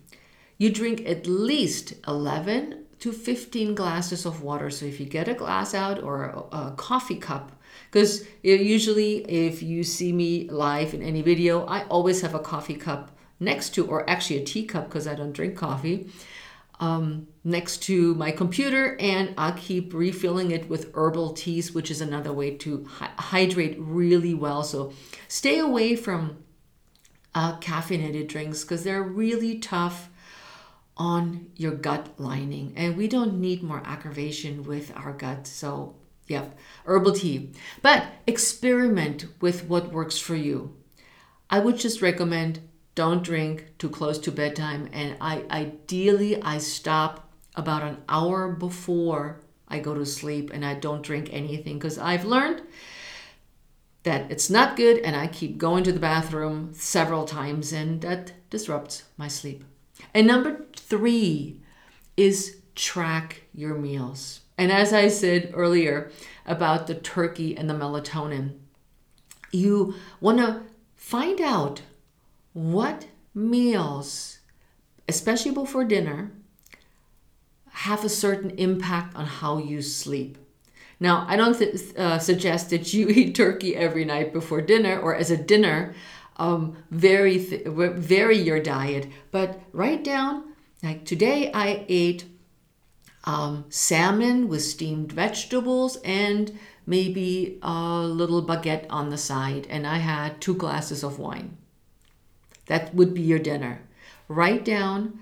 You 0.59 0.71
drink 0.71 1.07
at 1.07 1.27
least 1.27 1.95
11 2.07 2.87
to 3.01 3.13
15 3.13 3.75
glasses 3.75 4.25
of 4.25 4.43
water. 4.43 4.71
So 4.71 4.87
if 4.87 4.99
you 4.99 5.07
get 5.07 5.29
a 5.29 5.35
glass 5.35 5.75
out 5.75 6.03
or 6.03 6.25
a, 6.25 6.57
a 6.57 6.75
coffee 6.77 7.17
cup, 7.17 7.53
because 7.91 8.27
usually 8.43 9.19
if 9.31 9.63
you 9.63 9.85
see 9.85 10.13
me 10.13 10.49
live 10.49 10.95
in 10.95 11.03
any 11.03 11.23
video, 11.23 11.67
I 11.67 11.85
always 11.85 12.23
have 12.23 12.35
a 12.35 12.39
coffee 12.39 12.75
cup 12.75 13.17
next 13.39 13.71
to, 13.71 13.87
or 13.87 14.09
actually 14.09 14.43
a 14.43 14.45
teacup 14.45 14.89
because 14.89 15.07
I 15.07 15.15
don't 15.15 15.33
drink 15.33 15.57
coffee, 15.57 16.11
um, 16.81 17.27
next 17.45 17.83
to 17.85 18.15
my 18.15 18.31
computer, 18.31 18.97
and 18.99 19.35
I 19.37 19.53
keep 19.53 19.93
refilling 19.93 20.51
it 20.51 20.69
with 20.69 20.91
herbal 20.95 21.35
teas, 21.35 21.73
which 21.73 21.91
is 21.91 22.01
another 22.01 22.33
way 22.33 22.53
to 22.57 22.87
hi- 22.87 23.11
hydrate 23.19 23.77
really 23.79 24.35
well. 24.35 24.63
So 24.63 24.93
stay 25.29 25.59
away 25.59 25.97
from 25.97 26.39
uh, 27.35 27.59
caffeinated 27.59 28.29
drinks 28.29 28.63
because 28.63 28.85
they're 28.85 29.03
really 29.03 29.59
tough 29.59 30.09
on 30.97 31.47
your 31.57 31.73
gut 31.73 32.19
lining. 32.19 32.73
And 32.77 32.97
we 32.97 33.09
don't 33.09 33.41
need 33.41 33.63
more 33.63 33.83
aggravation 33.85 34.65
with 34.65 34.93
our 34.97 35.13
gut. 35.13 35.47
So, 35.47 35.97
yep, 36.27 36.57
herbal 36.85 37.13
tea. 37.13 37.53
But 37.83 38.07
experiment 38.27 39.27
with 39.41 39.65
what 39.65 39.93
works 39.93 40.19
for 40.19 40.35
you. 40.35 40.77
I 41.51 41.61
would 41.61 41.77
just 41.77 42.03
recommend 42.03 42.61
don't 42.97 43.23
drink 43.23 43.77
too 43.79 43.91
close 43.91 44.19
to 44.19 44.33
bedtime 44.33 44.89
and 44.91 45.17
I 45.21 45.45
ideally 45.51 46.43
I 46.43 46.59
stop 46.59 47.31
about 47.55 47.83
an 47.83 47.99
hour 48.09 48.49
before 48.49 49.41
I 49.69 49.81
go 49.81 49.95
to 49.95 50.07
sleep 50.07 50.51
and 50.53 50.65
I 50.65 50.75
don't 50.75 51.03
drink 51.03 51.29
anything 51.31 51.79
because 51.79 51.99
I've 51.99 52.25
learned 52.25 52.63
that 54.05 54.31
it's 54.31 54.49
not 54.49 54.77
good 54.77 54.99
and 54.99 55.15
I 55.15 55.27
keep 55.27 55.59
going 55.59 55.85
to 55.85 55.93
the 55.93 56.01
bathroom 56.01 56.73
several 56.73 57.27
times 57.27 57.73
and 57.73 58.01
that 58.01 58.33
disrupts 58.49 59.05
my 59.19 59.29
sleep. 59.29 59.63
And 60.15 60.27
number 60.27 60.65
three 60.75 61.61
is 62.17 62.59
track 62.75 63.43
your 63.55 63.75
meals. 63.75 64.41
And 64.59 64.73
as 64.73 64.93
I 64.93 65.09
said 65.09 65.53
earlier 65.55 66.11
about 66.47 66.87
the 66.87 66.95
turkey 66.95 67.57
and 67.57 67.69
the 67.69 67.75
melatonin, 67.75 68.55
you 69.53 69.95
want 70.21 70.39
to 70.39 70.63
find 70.95 71.41
out 71.41 71.83
what 72.53 73.07
meals, 73.35 74.39
especially 75.09 75.53
before 75.53 75.85
dinner, 75.85 76.33
have 77.71 78.05
a 78.05 78.09
certain 78.09 78.51
impact 78.53 79.15
on 79.15 79.27
how 79.27 79.59
you 79.59 79.83
sleep. 79.83 80.39
Now, 80.99 81.27
I 81.29 81.37
don't 81.37 81.59
th- 81.59 81.95
uh, 81.97 82.19
suggest 82.19 82.71
that 82.71 82.95
you 82.95 83.09
eat 83.11 83.35
turkey 83.35 83.77
every 83.77 84.05
night 84.05 84.33
before 84.33 84.63
dinner 84.63 84.99
or 84.99 85.15
as 85.15 85.31
a 85.31 85.37
dinner 85.37 85.95
um, 86.37 86.77
vary, 86.91 87.45
th- 87.45 87.67
vary 87.67 88.39
your 88.39 88.61
diet, 88.61 89.09
but 89.31 89.61
write 89.73 90.05
down 90.05 90.45
like 90.83 91.05
today 91.05 91.51
I 91.53 91.85
ate 91.89 92.27
um, 93.25 93.65
salmon 93.71 94.49
with 94.49 94.63
steamed 94.63 95.11
vegetables 95.11 95.97
and 96.05 96.57
maybe 96.87 97.59
a 97.63 98.03
little 98.03 98.45
baguette 98.45 98.87
on 98.89 99.11
the 99.11 99.19
side, 99.19 99.67
and 99.69 99.87
I 99.87 99.99
had 99.99 100.41
two 100.41 100.55
glasses 100.55 101.03
of 101.03 101.19
wine. 101.19 101.57
That 102.67 102.95
would 102.95 103.15
be 103.15 103.23
your 103.23 103.39
dinner. 103.39 103.83
Write 104.29 104.65
down 104.65 105.19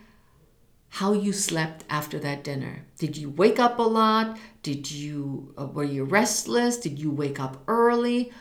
how 0.89 1.13
you 1.13 1.33
slept 1.33 1.85
after 1.89 2.19
that 2.19 2.45
dinner. 2.45 2.85
Did 2.99 3.17
you 3.17 3.31
wake 3.31 3.59
up 3.59 3.79
a 3.79 3.83
lot? 3.83 4.39
Did 4.63 4.91
you 4.91 5.55
uh, 5.59 5.67
were 5.67 5.85
you 5.85 6.05
restless? 6.05 6.77
Did 6.77 6.99
you 6.99 7.11
wake 7.11 7.41
up 7.41 7.63
early? 7.67 8.33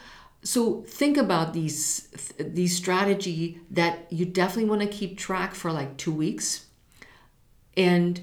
So 0.43 0.83
think 0.87 1.17
about 1.17 1.53
these 1.53 2.07
these 2.39 2.75
strategy 2.75 3.59
that 3.71 4.11
you 4.11 4.25
definitely 4.25 4.69
want 4.69 4.81
to 4.81 4.87
keep 4.87 5.17
track 5.17 5.55
for 5.55 5.71
like 5.71 5.97
two 5.97 6.11
weeks 6.13 6.65
and 7.75 8.21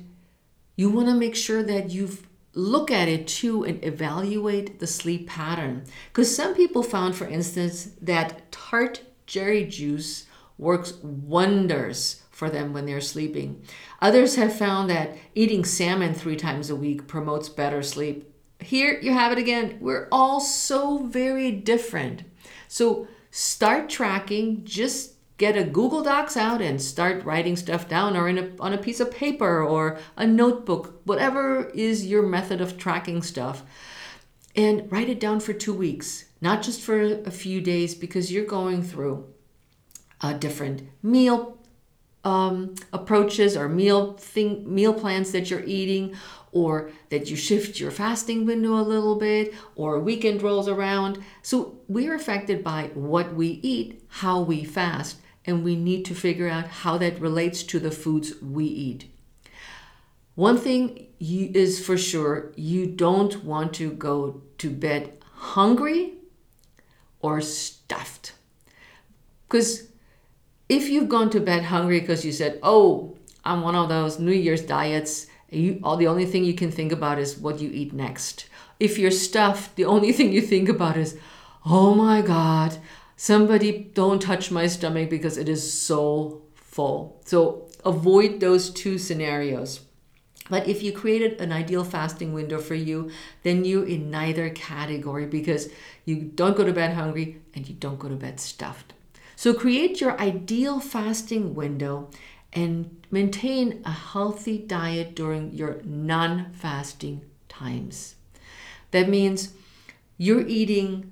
You 0.76 0.90
want 0.90 1.08
to 1.08 1.14
make 1.14 1.36
sure 1.36 1.62
that 1.62 1.90
you 1.90 2.10
look 2.54 2.90
at 2.90 3.08
it 3.08 3.26
too 3.28 3.64
and 3.64 3.84
evaluate 3.84 4.80
the 4.80 4.86
sleep 4.86 5.28
pattern. 5.28 5.84
Because 6.08 6.34
some 6.34 6.54
people 6.54 6.82
found, 6.82 7.14
for 7.14 7.26
instance, 7.28 7.90
that 8.00 8.50
tart 8.50 9.02
cherry 9.26 9.64
juice 9.64 10.26
works 10.58 10.94
wonders 11.02 12.22
for 12.30 12.48
them 12.50 12.72
when 12.72 12.86
they're 12.86 13.00
sleeping. 13.00 13.62
Others 14.00 14.36
have 14.36 14.56
found 14.56 14.88
that 14.90 15.16
eating 15.34 15.64
salmon 15.64 16.14
three 16.14 16.36
times 16.36 16.70
a 16.70 16.76
week 16.76 17.06
promotes 17.06 17.48
better 17.48 17.82
sleep. 17.82 18.26
Here 18.62 18.98
you 19.00 19.12
have 19.12 19.32
it 19.32 19.38
again. 19.38 19.78
We're 19.80 20.08
all 20.12 20.40
so 20.40 20.98
very 20.98 21.50
different. 21.50 22.24
So 22.68 23.08
start 23.30 23.88
tracking, 23.88 24.64
just 24.64 25.14
get 25.38 25.56
a 25.56 25.64
Google 25.64 26.02
Docs 26.02 26.36
out 26.36 26.60
and 26.60 26.80
start 26.80 27.24
writing 27.24 27.56
stuff 27.56 27.88
down 27.88 28.16
or 28.16 28.28
in 28.28 28.38
a, 28.38 28.50
on 28.60 28.74
a 28.74 28.78
piece 28.78 29.00
of 29.00 29.10
paper 29.10 29.62
or 29.62 29.98
a 30.16 30.26
notebook, 30.26 31.00
whatever 31.04 31.70
is 31.70 32.06
your 32.06 32.22
method 32.22 32.60
of 32.60 32.76
tracking 32.76 33.22
stuff. 33.22 33.62
And 34.54 34.90
write 34.92 35.08
it 35.08 35.20
down 35.20 35.40
for 35.40 35.52
two 35.52 35.72
weeks, 35.72 36.26
not 36.40 36.62
just 36.62 36.80
for 36.80 37.00
a 37.00 37.30
few 37.30 37.60
days, 37.60 37.94
because 37.94 38.30
you're 38.30 38.44
going 38.44 38.82
through 38.82 39.32
a 40.20 40.34
different 40.34 40.82
meal 41.02 41.56
um, 42.24 42.74
approaches 42.92 43.56
or 43.56 43.68
meal 43.68 44.14
thing, 44.14 44.72
meal 44.72 44.92
plans 44.92 45.32
that 45.32 45.50
you're 45.50 45.64
eating, 45.64 46.14
or 46.52 46.90
that 47.10 47.30
you 47.30 47.36
shift 47.36 47.78
your 47.78 47.90
fasting 47.90 48.44
window 48.44 48.74
a 48.74 48.82
little 48.82 49.16
bit, 49.16 49.54
or 49.74 49.94
a 49.94 50.00
weekend 50.00 50.42
rolls 50.42 50.68
around. 50.68 51.22
So 51.42 51.78
we're 51.88 52.14
affected 52.14 52.64
by 52.64 52.90
what 52.94 53.34
we 53.34 53.60
eat, 53.62 54.02
how 54.08 54.40
we 54.40 54.64
fast, 54.64 55.16
and 55.44 55.64
we 55.64 55.76
need 55.76 56.04
to 56.06 56.14
figure 56.14 56.48
out 56.48 56.66
how 56.68 56.98
that 56.98 57.20
relates 57.20 57.62
to 57.64 57.78
the 57.78 57.90
foods 57.90 58.34
we 58.42 58.64
eat. 58.64 59.10
One 60.34 60.58
thing 60.58 61.08
you, 61.18 61.50
is 61.54 61.84
for 61.84 61.96
sure 61.96 62.52
you 62.56 62.86
don't 62.86 63.44
want 63.44 63.74
to 63.74 63.92
go 63.92 64.42
to 64.58 64.70
bed 64.70 65.12
hungry 65.34 66.14
or 67.20 67.40
stuffed. 67.40 68.32
Because 69.46 69.88
if 70.68 70.88
you've 70.88 71.08
gone 71.08 71.30
to 71.30 71.40
bed 71.40 71.64
hungry 71.64 72.00
because 72.00 72.24
you 72.24 72.32
said, 72.32 72.58
"Oh, 72.62 73.16
I'm 73.44 73.62
one 73.62 73.74
of 73.74 73.88
those 73.88 74.18
New 74.18 74.32
Year's 74.32 74.62
diets," 74.62 75.26
you 75.50 75.80
all 75.82 75.96
the 75.96 76.06
only 76.06 76.26
thing 76.26 76.44
you 76.44 76.54
can 76.54 76.70
think 76.70 76.92
about 76.92 77.18
is 77.18 77.38
what 77.38 77.60
you 77.60 77.70
eat 77.72 77.92
next. 77.92 78.46
If 78.78 78.98
you're 78.98 79.10
stuffed, 79.10 79.76
the 79.76 79.84
only 79.84 80.12
thing 80.16 80.32
you 80.32 80.40
think 80.40 80.68
about 80.68 80.96
is, 80.96 81.18
"Oh 81.66 81.94
my 81.94 82.22
God, 82.22 82.78
somebody 83.16 83.90
don't 83.94 84.22
touch 84.22 84.50
my 84.50 84.66
stomach 84.66 85.10
because 85.10 85.36
it 85.36 85.48
is 85.48 85.72
so 85.72 86.42
full." 86.54 87.20
So 87.24 87.68
avoid 87.84 88.40
those 88.40 88.70
two 88.70 88.98
scenarios. 88.98 89.80
But 90.48 90.66
if 90.66 90.82
you 90.82 90.92
created 90.92 91.40
an 91.40 91.52
ideal 91.52 91.84
fasting 91.84 92.32
window 92.32 92.58
for 92.58 92.74
you, 92.74 93.10
then 93.44 93.64
you're 93.64 93.86
in 93.86 94.10
neither 94.10 94.50
category 94.50 95.26
because 95.26 95.70
you 96.04 96.16
don't 96.16 96.56
go 96.56 96.64
to 96.64 96.72
bed 96.72 96.94
hungry 96.94 97.40
and 97.54 97.68
you 97.68 97.74
don't 97.76 98.00
go 98.00 98.08
to 98.08 98.16
bed 98.16 98.40
stuffed. 98.40 98.92
So 99.36 99.54
create 99.54 100.00
your 100.00 100.20
ideal 100.20 100.80
fasting 100.80 101.54
window 101.54 102.10
and 102.52 103.04
maintain 103.10 103.82
a 103.84 103.90
healthy 103.90 104.58
diet 104.58 105.14
during 105.14 105.52
your 105.52 105.80
non 105.84 106.52
fasting 106.52 107.22
times. 107.48 108.16
That 108.90 109.08
means 109.08 109.52
you're 110.16 110.46
eating 110.46 111.10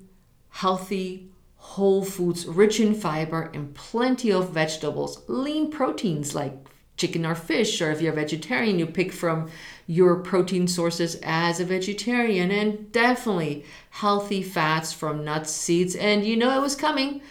healthy, 0.49 1.29
whole 1.55 2.03
foods 2.03 2.45
rich 2.45 2.79
in 2.79 2.93
fiber 2.93 3.49
and 3.53 3.73
plenty 3.73 4.31
of 4.31 4.51
vegetables, 4.51 5.23
lean 5.27 5.71
proteins 5.71 6.35
like 6.35 6.53
chicken 6.97 7.25
or 7.25 7.35
fish, 7.35 7.81
or 7.81 7.91
if 7.91 8.01
you're 8.01 8.11
a 8.11 8.15
vegetarian, 8.15 8.77
you 8.77 8.85
pick 8.85 9.11
from 9.11 9.49
your 9.87 10.17
protein 10.17 10.67
sources 10.67 11.15
as 11.23 11.59
a 11.59 11.65
vegetarian, 11.65 12.51
and 12.51 12.91
definitely 12.91 13.63
healthy 13.89 14.43
fats 14.43 14.91
from 14.91 15.23
nuts, 15.23 15.51
seeds, 15.51 15.95
and 15.95 16.25
you 16.25 16.35
know 16.35 16.55
it 16.57 16.61
was 16.61 16.75
coming 16.75 17.21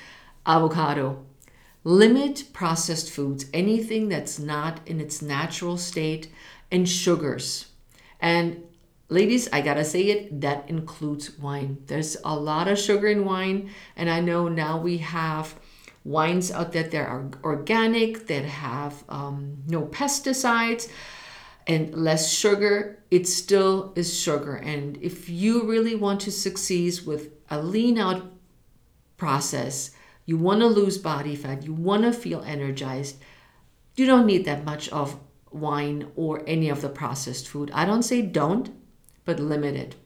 avocado. 0.47 1.25
Limit 1.89 2.53
processed 2.53 3.11
foods, 3.11 3.47
anything 3.55 4.11
that's 4.11 4.39
not 4.39 4.87
in 4.87 5.01
its 5.01 5.23
natural 5.23 5.79
state, 5.79 6.31
and 6.71 6.87
sugars. 6.87 7.69
And 8.21 8.63
ladies, 9.09 9.49
I 9.55 9.63
gotta 9.63 9.87
say 9.87 10.03
it, 10.03 10.43
that 10.43 10.69
includes 10.69 11.39
wine. 11.39 11.79
There's 11.87 12.19
a 12.23 12.37
lot 12.37 12.69
of 12.69 12.79
sugar 12.79 13.07
in 13.07 13.25
wine, 13.25 13.71
and 13.97 14.11
I 14.11 14.21
know 14.21 14.49
now 14.49 14.79
we 14.79 14.99
have 14.99 15.55
wines 16.05 16.53
out 16.53 16.73
there 16.73 16.83
that 16.83 17.09
are 17.09 17.31
organic, 17.43 18.27
that 18.27 18.45
have 18.45 19.03
um, 19.09 19.63
no 19.67 19.87
pesticides 19.87 20.91
and 21.67 21.95
less 21.95 22.31
sugar, 22.31 22.99
it 23.11 23.27
still 23.27 23.95
is 23.97 24.15
sugar. 24.15 24.57
And 24.57 24.99
if 24.99 25.31
you 25.31 25.65
really 25.65 25.95
want 25.95 26.21
to 26.21 26.33
succeed 26.33 27.01
with 27.07 27.31
a 27.51 27.63
lean 27.63 27.97
out 27.99 28.31
process, 29.17 29.93
you 30.29 30.37
want 30.37 30.61
to 30.61 30.67
lose 30.67 30.99
body 30.99 31.35
fat, 31.35 31.65
you 31.65 31.73
want 31.73 32.03
to 32.03 32.13
feel 32.13 32.43
energized, 32.43 33.17
you 33.97 34.05
don't 34.05 34.27
need 34.27 34.45
that 34.45 34.63
much 34.63 34.91
of 34.91 35.19
wine 35.51 36.13
or 36.17 36.43
any 36.47 36.69
of 36.69 36.83
the 36.83 36.89
processed 36.91 37.49
food. 37.49 37.71
I 37.73 37.87
don't 37.87 38.03
say 38.03 38.21
don't, 38.21 38.69
but 39.25 39.41
limit 39.41 39.75
it. 39.75 39.97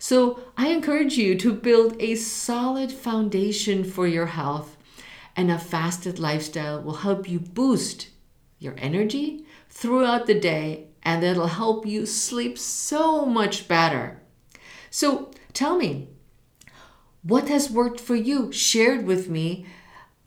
So 0.00 0.40
I 0.56 0.70
encourage 0.70 1.16
you 1.16 1.38
to 1.38 1.52
build 1.52 1.94
a 2.02 2.16
solid 2.16 2.90
foundation 2.90 3.84
for 3.84 4.08
your 4.08 4.26
health, 4.26 4.76
and 5.36 5.52
a 5.52 5.58
fasted 5.58 6.18
lifestyle 6.18 6.82
will 6.82 7.04
help 7.06 7.28
you 7.28 7.38
boost 7.38 8.08
your 8.58 8.74
energy 8.76 9.46
throughout 9.68 10.26
the 10.26 10.40
day, 10.40 10.88
and 11.04 11.22
it'll 11.22 11.46
help 11.46 11.86
you 11.86 12.06
sleep 12.06 12.58
so 12.58 13.24
much 13.24 13.68
better. 13.68 14.20
So 14.90 15.30
tell 15.52 15.76
me, 15.76 16.08
what 17.22 17.48
has 17.48 17.70
worked 17.70 18.00
for 18.00 18.14
you? 18.14 18.50
Shared 18.52 19.06
with 19.06 19.28
me 19.28 19.66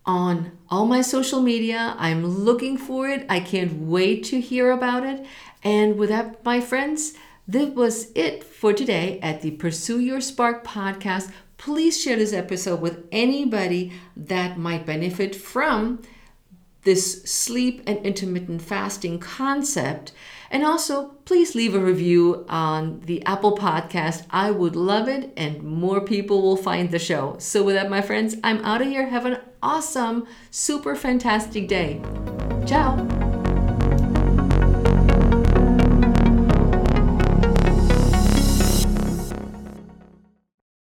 on 0.06 0.52
all 0.70 0.86
my 0.86 1.02
social 1.02 1.42
media. 1.42 1.96
I'm 1.98 2.26
looking 2.26 2.78
for 2.78 3.08
it. 3.08 3.26
I 3.30 3.40
can't 3.40 3.88
wait 3.88 4.24
to 4.26 4.40
hear 4.40 4.72
about 4.72 5.06
it. 5.06 5.26
And 5.64 5.98
with 5.98 6.10
that, 6.10 6.44
my 6.44 6.60
friends, 6.60 7.14
that 7.48 7.74
was 7.74 8.12
it 8.16 8.44
for 8.44 8.74
today 8.74 9.20
at 9.22 9.42
the 9.42 9.52
Pursue 9.52 10.00
Your 10.00 10.22
Spark 10.22 10.64
podcast. 10.64 11.32
Please 11.58 12.02
share 12.02 12.18
this 12.18 12.34
episode 12.34 12.82
with 12.82 13.06
anybody 13.12 13.94
that 14.16 14.58
might 14.58 14.86
benefit 14.86 15.36
from 15.36 16.02
this 16.84 17.24
sleep 17.24 17.82
and 17.88 17.98
intermittent 18.06 18.62
fasting 18.62 19.20
concept. 19.20 20.12
And 20.54 20.64
also, 20.64 21.06
please 21.26 21.56
leave 21.56 21.74
a 21.74 21.80
review 21.80 22.46
on 22.48 23.00
the 23.02 23.26
Apple 23.26 23.58
Podcast. 23.58 24.28
I 24.30 24.52
would 24.52 24.76
love 24.76 25.08
it, 25.08 25.34
and 25.36 25.64
more 25.64 26.00
people 26.00 26.44
will 26.44 26.58
find 26.58 26.92
the 26.92 27.00
show. 27.00 27.36
So, 27.40 27.64
with 27.64 27.74
that, 27.74 27.90
my 27.90 28.02
friends, 28.02 28.36
I'm 28.44 28.64
out 28.64 28.84
of 28.84 28.88
here. 28.88 29.08
Have 29.08 29.26
an 29.26 29.40
awesome, 29.64 30.28
super 30.52 30.96
fantastic 30.96 31.68
day. 31.68 32.02
Ciao. 32.68 33.23